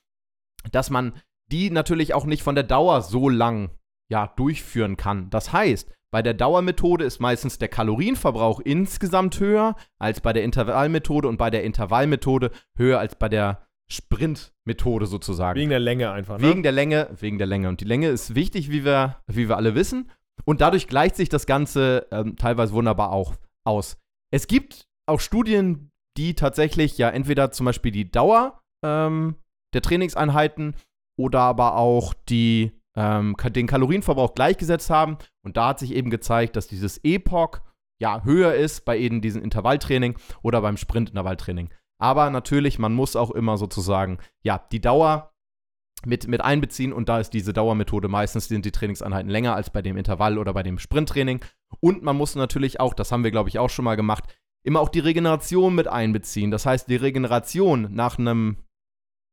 [0.71, 1.15] dass man
[1.51, 3.71] die natürlich auch nicht von der Dauer so lang
[4.11, 5.31] ja, durchführen kann.
[5.31, 11.27] Das heißt, bei der Dauermethode ist meistens der Kalorienverbrauch insgesamt höher als bei der Intervallmethode
[11.29, 15.59] und bei der Intervallmethode höher als bei der Sprintmethode sozusagen.
[15.59, 16.49] Wegen der Länge einfach, ne?
[16.49, 17.69] Wegen der Länge, wegen der Länge.
[17.69, 20.11] Und die Länge ist wichtig, wie wir, wie wir alle wissen.
[20.45, 23.97] Und dadurch gleicht sich das Ganze ähm, teilweise wunderbar auch aus.
[24.33, 29.37] Es gibt auch Studien, die tatsächlich ja entweder zum Beispiel die Dauer ähm,
[29.75, 30.77] der Trainingseinheiten
[31.19, 35.19] oder aber auch die, ähm, den Kalorienverbrauch gleichgesetzt haben.
[35.45, 37.61] Und da hat sich eben gezeigt, dass dieses Epoch
[38.01, 41.71] ja höher ist bei eben diesem Intervalltraining oder beim Sprintintervalltraining.
[42.05, 45.33] Aber natürlich, man muss auch immer sozusagen, ja, die Dauer
[46.05, 49.81] mit, mit einbeziehen und da ist diese Dauermethode meistens sind die Trainingseinheiten länger als bei
[49.81, 51.41] dem Intervall oder bei dem Sprinttraining.
[51.81, 54.25] Und man muss natürlich auch, das haben wir glaube ich auch schon mal gemacht,
[54.67, 56.51] immer auch die Regeneration mit einbeziehen.
[56.51, 58.59] Das heißt, die Regeneration nach einem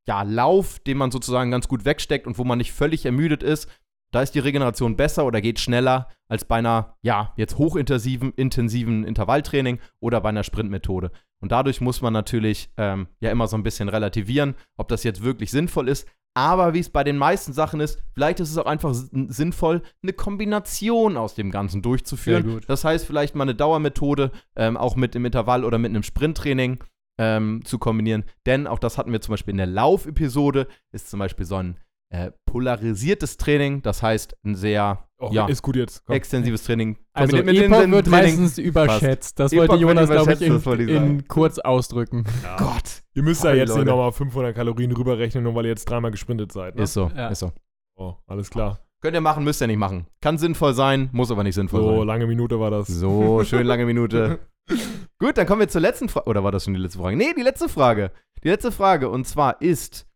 [0.08, 3.68] ja, Lauf, den man sozusagen ganz gut wegsteckt und wo man nicht völlig ermüdet ist,
[4.14, 9.04] da ist die Regeneration besser oder geht schneller als bei einer, ja, jetzt hochintensiven intensiven
[9.04, 11.12] Intervalltraining oder bei einer Sprintmethode.
[11.42, 15.24] Und dadurch muss man natürlich ähm, ja immer so ein bisschen relativieren, ob das jetzt
[15.24, 16.08] wirklich sinnvoll ist.
[16.34, 20.14] Aber wie es bei den meisten Sachen ist, vielleicht ist es auch einfach sinnvoll, eine
[20.14, 22.62] Kombination aus dem Ganzen durchzuführen.
[22.68, 26.82] Das heißt, vielleicht mal eine Dauermethode ähm, auch mit dem Intervall oder mit einem Sprinttraining
[27.18, 28.24] ähm, zu kombinieren.
[28.46, 31.78] Denn auch das hatten wir zum Beispiel in der Laufepisode, ist zum Beispiel so ein
[32.12, 36.04] äh, polarisiertes Training, das heißt ein sehr Oh, ja, ist gut jetzt.
[36.06, 36.16] Komm.
[36.16, 36.98] extensives Training.
[37.14, 38.40] Also mit Epoch intensivem wird Training.
[38.40, 39.40] meistens überschätzt.
[39.40, 42.24] Das Epoch wollte Jonas, glaube ich, überschätzt, das wollte in, ich in kurz ausdrücken.
[42.42, 42.58] Ja.
[42.58, 43.04] Gott.
[43.14, 46.10] Ihr müsst ja Sorry, jetzt nicht nochmal 500 Kalorien rüberrechnen, nur weil ihr jetzt dreimal
[46.10, 46.76] gesprintet seid.
[46.76, 46.82] Ne?
[46.84, 47.28] Ist so, Ja.
[47.28, 47.52] ist so.
[47.96, 48.80] Oh, alles klar.
[49.00, 50.08] Könnt ihr machen, müsst ihr nicht machen.
[50.22, 52.08] Kann sinnvoll sein, muss aber nicht sinnvoll So, sein.
[52.08, 52.88] lange Minute war das.
[52.88, 54.40] So, schön lange Minute.
[55.20, 56.28] Gut, dann kommen wir zur letzten Frage.
[56.28, 57.16] Oder war das schon die letzte Frage?
[57.16, 58.12] Nee, die letzte Frage.
[58.44, 60.08] Die letzte Frage, und zwar ist,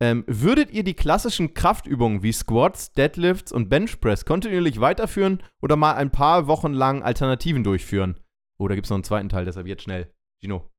[0.00, 5.94] ähm, würdet ihr die klassischen Kraftübungen wie Squats, Deadlifts und Benchpress kontinuierlich weiterführen oder mal
[5.94, 8.20] ein paar Wochen lang Alternativen durchführen?
[8.58, 10.12] Oh, da gibt es noch einen zweiten Teil, deshalb jetzt schnell.
[10.40, 10.70] Gino.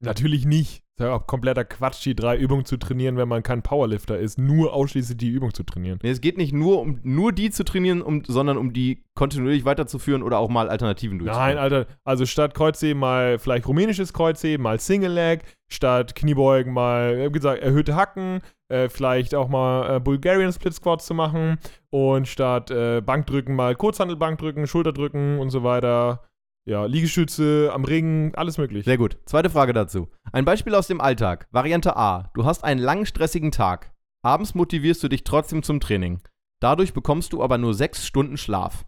[0.00, 0.82] Natürlich nicht.
[0.96, 4.18] Das ist ja auch kompletter Quatsch, die drei Übungen zu trainieren, wenn man kein Powerlifter
[4.18, 4.38] ist.
[4.38, 5.98] Nur ausschließlich die Übung zu trainieren.
[6.02, 9.64] Nee, es geht nicht nur um nur die zu trainieren, um, sondern um die kontinuierlich
[9.64, 11.54] weiterzuführen oder auch mal Alternativen durchzuführen.
[11.54, 11.86] Nein, Alter.
[12.04, 17.62] Also statt Kreuzheben mal vielleicht rumänisches Kreuzheben, mal Single Leg, statt Kniebeugen mal, wie gesagt,
[17.62, 21.58] erhöhte Hacken, äh, vielleicht auch mal äh, Bulgarian Split Squats zu machen
[21.90, 26.22] und statt äh, Bankdrücken mal Kurzhandelbankdrücken, Schulterdrücken und so weiter.
[26.66, 28.84] Ja, Liegestütze am Ring, alles möglich.
[28.84, 29.16] Sehr gut.
[29.24, 30.08] Zweite Frage dazu.
[30.32, 31.48] Ein Beispiel aus dem Alltag.
[31.50, 32.30] Variante A.
[32.34, 33.92] Du hast einen langen, stressigen Tag.
[34.22, 36.20] Abends motivierst du dich trotzdem zum Training.
[36.60, 38.84] Dadurch bekommst du aber nur sechs Stunden Schlaf.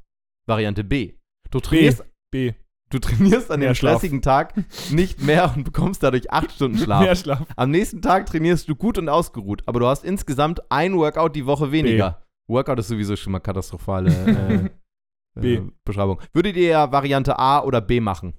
[0.46, 1.14] Variante B.
[1.50, 2.52] Du trainierst, B.
[2.90, 3.92] du trainierst an Mehr dem Schlaf.
[3.92, 4.54] stressigen Tag
[4.90, 7.00] nicht mehr und bekommst dadurch acht Stunden Schlaf.
[7.02, 7.46] Mehr Schlaf.
[7.56, 11.46] Am nächsten Tag trainierst du gut und ausgeruht, aber du hast insgesamt ein Workout die
[11.46, 12.22] Woche weniger.
[12.48, 14.70] Workout ist sowieso schon mal katastrophale äh,
[15.34, 15.54] B.
[15.54, 16.20] Äh, Beschreibung.
[16.32, 18.34] Würdet ihr ja Variante A oder B machen?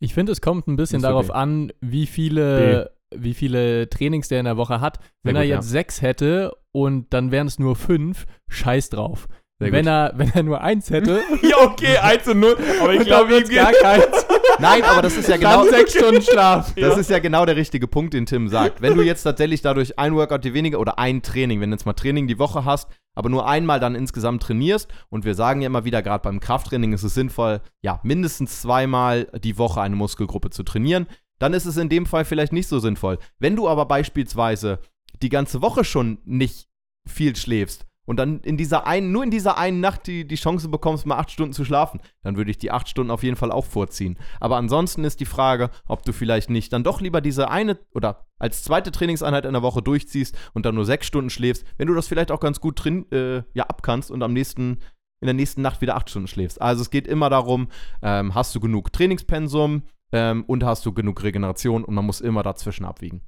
[0.00, 1.32] Ich finde, es kommt ein bisschen darauf B.
[1.32, 4.98] an, wie viele, wie viele Trainings der in der Woche hat.
[5.22, 9.28] Wenn Sehr er gut, jetzt sechs hätte und dann wären es nur fünf, scheiß drauf.
[9.62, 9.92] Sehr Wenn gut.
[9.92, 12.56] er, wenn er nur eins hätte, Ja, okay, 1 zu 0.
[12.80, 14.26] Aber ich und glaube, wir gar keins,
[14.58, 15.62] Nein, aber das ist ja genau.
[15.64, 16.74] dann sechs Stunden Schlaf.
[16.74, 18.82] Das ist ja genau der richtige Punkt, den Tim sagt.
[18.82, 21.86] Wenn du jetzt tatsächlich dadurch ein Workout die weniger oder ein Training, wenn du jetzt
[21.86, 25.66] mal Training die Woche hast, aber nur einmal dann insgesamt trainierst und wir sagen ja
[25.66, 30.50] immer wieder, gerade beim Krafttraining ist es sinnvoll, ja, mindestens zweimal die Woche eine Muskelgruppe
[30.50, 31.06] zu trainieren,
[31.38, 33.18] dann ist es in dem Fall vielleicht nicht so sinnvoll.
[33.38, 34.80] Wenn du aber beispielsweise
[35.22, 36.68] die ganze Woche schon nicht
[37.06, 40.68] viel schläfst und dann in dieser einen, nur in dieser einen Nacht die, die Chance
[40.68, 43.52] bekommst, mal acht Stunden zu schlafen, dann würde ich die acht Stunden auf jeden Fall
[43.52, 44.18] auch vorziehen.
[44.40, 48.26] Aber ansonsten ist die Frage, ob du vielleicht nicht dann doch lieber diese eine oder
[48.38, 51.94] als zweite Trainingseinheit in der Woche durchziehst und dann nur sechs Stunden schläfst, wenn du
[51.94, 54.78] das vielleicht auch ganz gut drin, äh, ja, abkannst und am nächsten,
[55.20, 56.60] in der nächsten Nacht wieder acht Stunden schläfst.
[56.60, 57.68] Also es geht immer darum,
[58.02, 62.42] ähm, hast du genug Trainingspensum ähm, und hast du genug Regeneration und man muss immer
[62.42, 63.22] dazwischen abwiegen.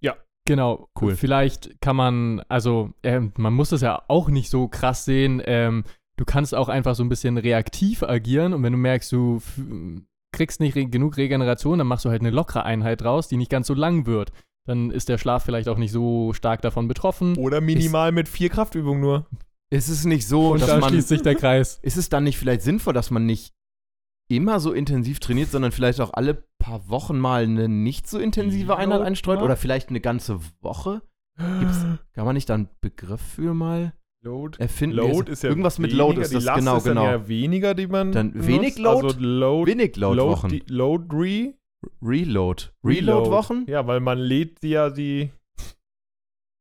[0.47, 1.17] Genau, Cool.
[1.17, 5.43] Vielleicht kann man, also ähm, man muss das ja auch nicht so krass sehen.
[5.45, 5.85] Ähm,
[6.17, 9.41] du kannst auch einfach so ein bisschen reaktiv agieren und wenn du merkst, du
[10.33, 13.51] kriegst nicht re genug Regeneration, dann machst du halt eine lockere Einheit draus, die nicht
[13.51, 14.33] ganz so lang wird.
[14.67, 17.37] Dann ist der Schlaf vielleicht auch nicht so stark davon betroffen.
[17.37, 19.27] Oder minimal mit vier Kraftübungen nur.
[19.71, 21.79] Ist es nicht so, und dass da man schließt sich der Kreis.
[21.83, 23.55] Ist es dann nicht vielleicht sinnvoll, dass man nicht
[24.29, 28.77] immer so intensiv trainiert, sondern vielleicht auch alle paar Wochen mal eine nicht so intensive
[28.77, 31.03] Einheit einstreut oder vielleicht eine ganze Woche?
[31.61, 31.85] Gibt's,
[32.15, 33.93] kann man nicht da einen Begriff für mal
[34.23, 34.59] Load.
[34.59, 34.97] erfinden?
[34.97, 37.07] Load ist ja irgendwas mit weniger, Load ist das genau ist dann genau.
[37.07, 38.49] ja weniger, die man Dann benutzt.
[38.49, 39.07] wenig Load?
[39.07, 40.49] Also Load, Wenig Load, Load-Wochen.
[40.49, 41.55] die, Load Re.
[42.01, 42.71] Reload.
[42.83, 43.67] Reload-Wochen?
[43.69, 45.29] Ja, weil man lädt ja die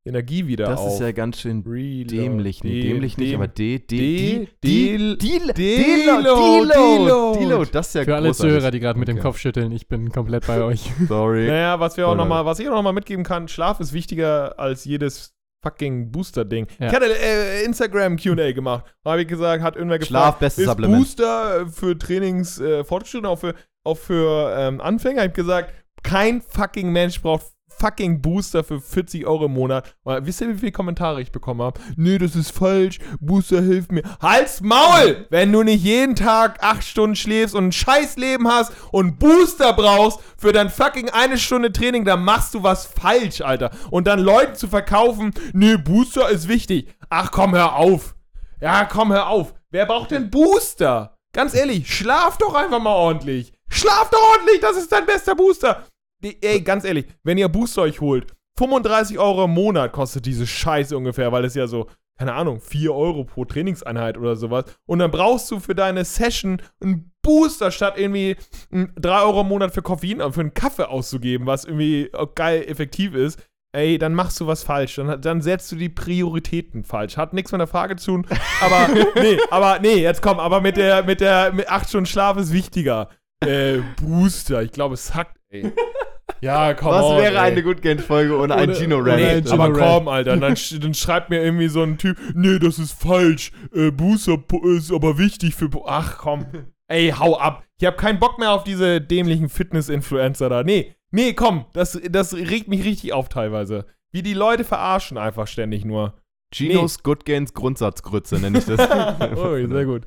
[0.05, 0.93] Energie wieder Das auf.
[0.95, 2.15] ist ja ganz schön Reload.
[2.17, 2.63] dämlich.
[2.63, 7.39] Nee, dämlich nicht, aber D, D, D- D, D, Deload.
[7.39, 8.33] Deload, das ist ja Für alle.
[8.33, 9.19] Zuhörer, die gerade mit dem.
[9.19, 10.91] Kopf schütteln, ich bin komplett bei euch.
[11.07, 11.47] Sorry.
[11.47, 13.79] Naja, was wir auch Voll noch mal, was ich auch noch mal mitgeben kann, Schlaf
[13.79, 16.67] ist wichtiger als jedes fucking Booster-Ding.
[16.79, 16.87] Ja.
[16.87, 18.83] Ich hatte äh, Instagram Q&A gemacht.
[19.05, 20.99] Da habe ich gesagt, hat irgendwer Schlaf, gefragt, bestes ist Supplement.
[20.99, 25.19] Booster äh, für Trainings äh, Fortgeschrittene, auch für, auch für ähm, Anfänger?
[25.21, 25.73] Ich habe gesagt,
[26.03, 27.45] kein fucking Mensch braucht
[27.83, 29.93] fucking Booster für 40 Euro im Monat.
[30.03, 31.81] Und wisst ihr, wie viele Kommentare ich bekommen habe?
[31.97, 32.99] Nee, das ist falsch.
[33.19, 34.03] Booster hilft mir.
[34.21, 35.27] Halt's Maul!
[35.29, 39.73] Wenn du nicht jeden Tag 8 Stunden schläfst und ein scheiß Leben hast und Booster
[39.73, 43.71] brauchst für dein fucking eine Stunde Training, dann machst du was falsch, Alter.
[43.91, 46.87] Und dann Leuten zu verkaufen, nee, Booster ist wichtig.
[47.09, 48.15] Ach komm, hör auf.
[48.61, 49.53] Ja, komm, hör auf.
[49.71, 51.17] Wer braucht denn Booster?
[51.33, 53.51] Ganz ehrlich, schlaf doch einfach mal ordentlich.
[53.67, 55.83] Schlaf doch ordentlich, das ist dein bester Booster.
[56.23, 60.95] Ey, ganz ehrlich, wenn ihr Booster euch holt, 35 Euro im Monat kostet diese Scheiße
[60.95, 64.65] ungefähr, weil es ja so, keine Ahnung, 4 Euro pro Trainingseinheit oder sowas.
[64.85, 68.35] Und dann brauchst du für deine Session einen Booster, statt irgendwie
[68.69, 72.35] mm, 3 Euro im Monat für Koffein, äh, für einen Kaffee auszugeben, was irgendwie auch
[72.35, 73.41] geil effektiv ist.
[73.75, 74.95] Ey, dann machst du was falsch.
[74.95, 77.17] Dann, dann setzt du die Prioritäten falsch.
[77.17, 78.27] Hat nichts mit der Frage zu tun.
[78.61, 82.37] Aber, nee, aber, nee, jetzt komm, aber mit der, mit der, mit 8 Stunden Schlaf
[82.37, 83.09] ist wichtiger.
[83.43, 85.73] Äh, Booster, ich glaube, es hackt, ey.
[86.41, 87.37] Ja, komm Was on, wäre ey.
[87.37, 89.21] eine Good Games Folge ohne ein Ohne- Gino ohne Rant?
[89.21, 89.77] ein Nee, Gino aber Rant.
[89.79, 93.51] komm, Alter, dann, sch- dann schreibt mir irgendwie so ein Typ, nee, das ist falsch,
[93.73, 94.37] äh, Booster
[94.77, 96.45] ist aber wichtig für, Bo ach komm,
[96.87, 101.33] ey, hau ab, ich hab keinen Bock mehr auf diese dämlichen Fitness-Influencer da, nee, nee,
[101.33, 106.13] komm, das, das regt mich richtig auf teilweise, wie die Leute verarschen einfach ständig nur.
[106.53, 108.79] Ginos Good Games Grundsatzgrütze nenne ich das.
[109.35, 110.03] oh, sehr gut.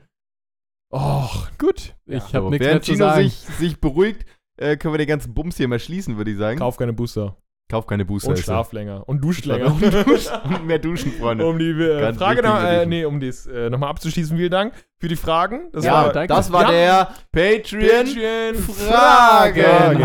[0.92, 3.22] Och, Gut, ich So, habe nichts mehr zu Gino sagen.
[3.24, 4.24] sich, sich beruhigt,
[4.56, 6.58] äh, können wir den ganzen Bums hier mal schließen, würde ich sagen.
[6.58, 7.36] kauf keine Booster.
[7.68, 8.28] Kauf keine Booster.
[8.28, 9.02] Und schlaf länger.
[9.08, 9.58] Und duscht er.
[9.58, 9.74] länger.
[9.74, 11.44] Und, dusch, und mehr duschen, Freunde.
[11.46, 15.08] um die äh, Frage noch, äh, nee, um dies äh, nochmal abzuschließen, vielen Dank für
[15.08, 15.68] die Fragen.
[15.72, 16.32] Das ja, war danke.
[16.32, 17.12] das war Ja.
[17.32, 20.04] der Patreon Patreon Fragenhagel.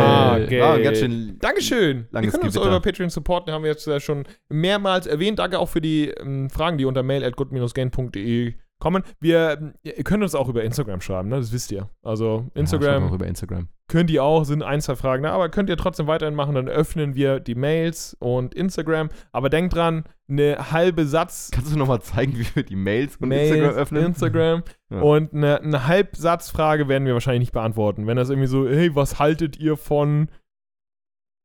[0.00, 0.60] Hagel.
[0.60, 2.08] War ganz schön Dankeschön.
[2.10, 5.40] Wir können uns über Patreon supporten, haben wir jetzt äh, schon mehrmals erwähnt.
[5.40, 9.04] Danke auch für die ähm, Fragen, die unter mail at good-gain.de kommen.
[9.20, 11.36] Wir ihr könnt uns auch über Instagram schreiben, ne?
[11.36, 11.88] das wisst ihr.
[12.02, 13.68] Also Ja, Instagram schreibt auch über Instagram.
[13.88, 16.68] könnt ihr auch, sind ein, zwei Fragen da, aber könnt ihr trotzdem weiterhin machen, dann
[16.68, 19.08] öffnen wir die Mails und Instagram.
[19.30, 23.28] Aber denkt dran, eine halbe Satz Kannst du nochmal zeigen, wie wir die Mails und
[23.28, 24.04] Mails, Instagram öffnen?
[24.06, 24.62] Instagram.
[24.90, 25.00] Ja.
[25.00, 28.06] Und eine, eine Halbsatzfrage werden wir wahrscheinlich nicht beantworten.
[28.08, 30.28] Wenn das irgendwie so, hey, was haltet ihr von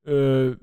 [0.08, 0.56] äh,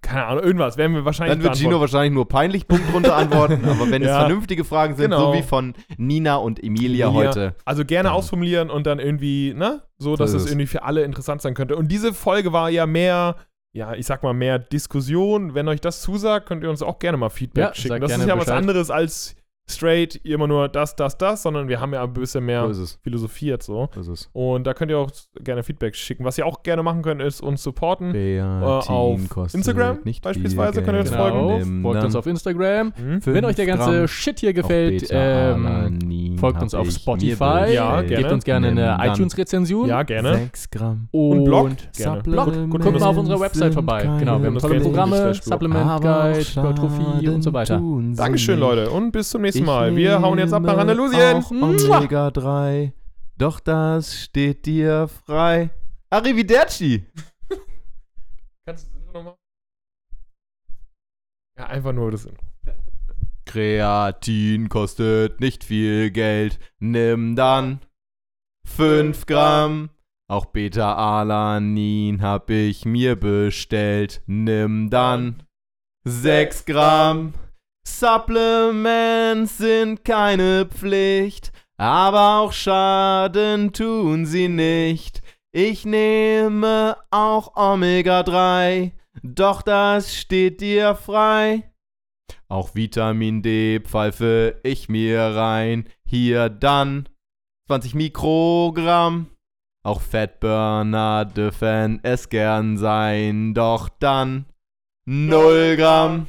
[0.00, 3.64] keine Ahnung, irgendwas, werden wir wahrscheinlich Dann wird Gino wahrscheinlich nur peinlich Punkt drunter antworten,
[3.64, 4.20] aber wenn es Ja.
[4.20, 5.32] vernünftige Fragen sind, Genau.
[5.32, 7.28] so wie von Nina und Emilia, Emilia.
[7.28, 7.54] heute.
[7.64, 8.14] Also gerne Ja.
[8.14, 9.82] ausformulieren und dann irgendwie, ne?
[9.98, 10.50] So, dass ist es es.
[10.52, 11.76] irgendwie für alle interessant sein könnte.
[11.76, 13.36] Und diese Folge war ja mehr,
[13.72, 15.54] ja, ich sag mal, mehr Diskussion.
[15.54, 18.00] Wenn euch das zusagt, könnt ihr uns auch gerne mal Feedback Ja, schicken.
[18.00, 18.56] Das ist ja was Bescheid.
[18.58, 19.34] anderes als
[19.70, 22.78] straight immer nur das, das, das, sondern wir haben ja ein bisschen So mehr ist
[22.78, 22.98] es.
[23.02, 23.88] philosophiert so.
[23.94, 24.30] So ist es.
[24.32, 25.10] Und da könnt ihr auch
[25.42, 26.24] gerne Feedback schicken.
[26.24, 28.12] Was ihr auch gerne machen könnt, ist uns supporten.
[28.12, 31.38] Beatin auf Instagram nicht beispielsweise könnt ihr uns folgen.
[31.38, 32.92] Genau, Nimm folgt uns auf Instagram.
[32.96, 33.20] Mhm.
[33.24, 37.72] Wenn euch der ganze Gramm Shit hier gefällt, ähm, folgt uns auf Spotify.
[37.72, 38.06] Ja, gerne.
[38.08, 39.88] gebt uns gerne Nimm eine iTunes-Rezension.
[39.88, 40.34] Ja, gerne.
[40.36, 41.08] 6 Gramm.
[41.10, 42.22] Und Blog, Und gerne.
[42.22, 44.08] Blog, guckt mal auf unserer Website vorbei.
[44.18, 45.34] Genau, wir haben tolle Programme.
[45.34, 47.80] Supplement Guide, Hypertrophie und so weiter.
[48.16, 48.90] Dankeschön, Leute.
[48.90, 49.59] Und bis zum nächsten Mal.
[49.66, 51.44] Wir hauen jetzt ab nach Andalusien.
[51.50, 52.92] Omega 3.
[53.36, 55.70] Doch das steht dir frei.
[56.10, 57.06] Arrivederci.
[58.66, 59.36] Kannst du das Intro nochmal?
[61.58, 62.44] Ja, einfach nur das Intro.
[63.46, 66.58] Kreatin kostet nicht viel Geld.
[66.78, 67.80] Nimm dann
[68.66, 69.90] 5 Gramm.
[70.28, 74.22] Auch Beta-Alanin hab ich mir bestellt.
[74.26, 75.42] Nimm dann
[76.04, 77.32] 6 Gramm.
[77.98, 85.22] Supplements sind keine Pflicht, aber auch Schaden tun sie nicht.
[85.52, 91.70] Ich nehme auch Omega 3, doch das steht dir frei.
[92.48, 95.88] Auch Vitamin D pfeife ich mir rein.
[96.04, 97.08] Hier dann
[97.66, 99.26] 20 Mikrogramm.
[99.82, 104.46] Auch Fettburner dürfen es gern sein, doch dann
[105.06, 106.26] 0 Gramm.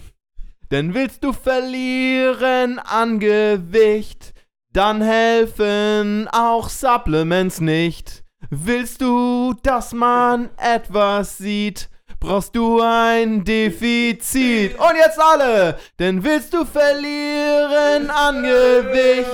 [0.71, 4.33] Denn willst du verlieren an Gewicht,
[4.71, 8.23] dann helfen auch Supplements nicht.
[8.49, 11.89] Willst du, dass man etwas sieht,
[12.21, 14.79] brauchst du ein Defizit.
[14.79, 15.77] Und jetzt alle!
[15.99, 19.29] Denn willst du verlieren an Gewicht,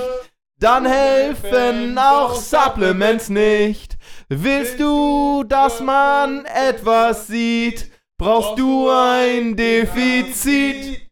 [0.58, 3.96] dann helfen auch Supplements nicht.
[4.28, 11.07] Willst du, dass man etwas sieht, brauchst du ein Defizit.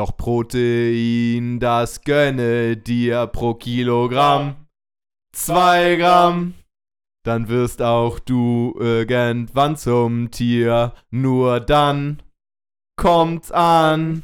[0.00, 4.56] Doch Protein, das gönne dir pro Kilogramm.
[5.30, 6.54] Zwei Gramm.
[7.22, 10.94] Dann wirst auch du irgendwann zum Tier.
[11.10, 12.22] Nur dann
[12.96, 14.22] kommt's an.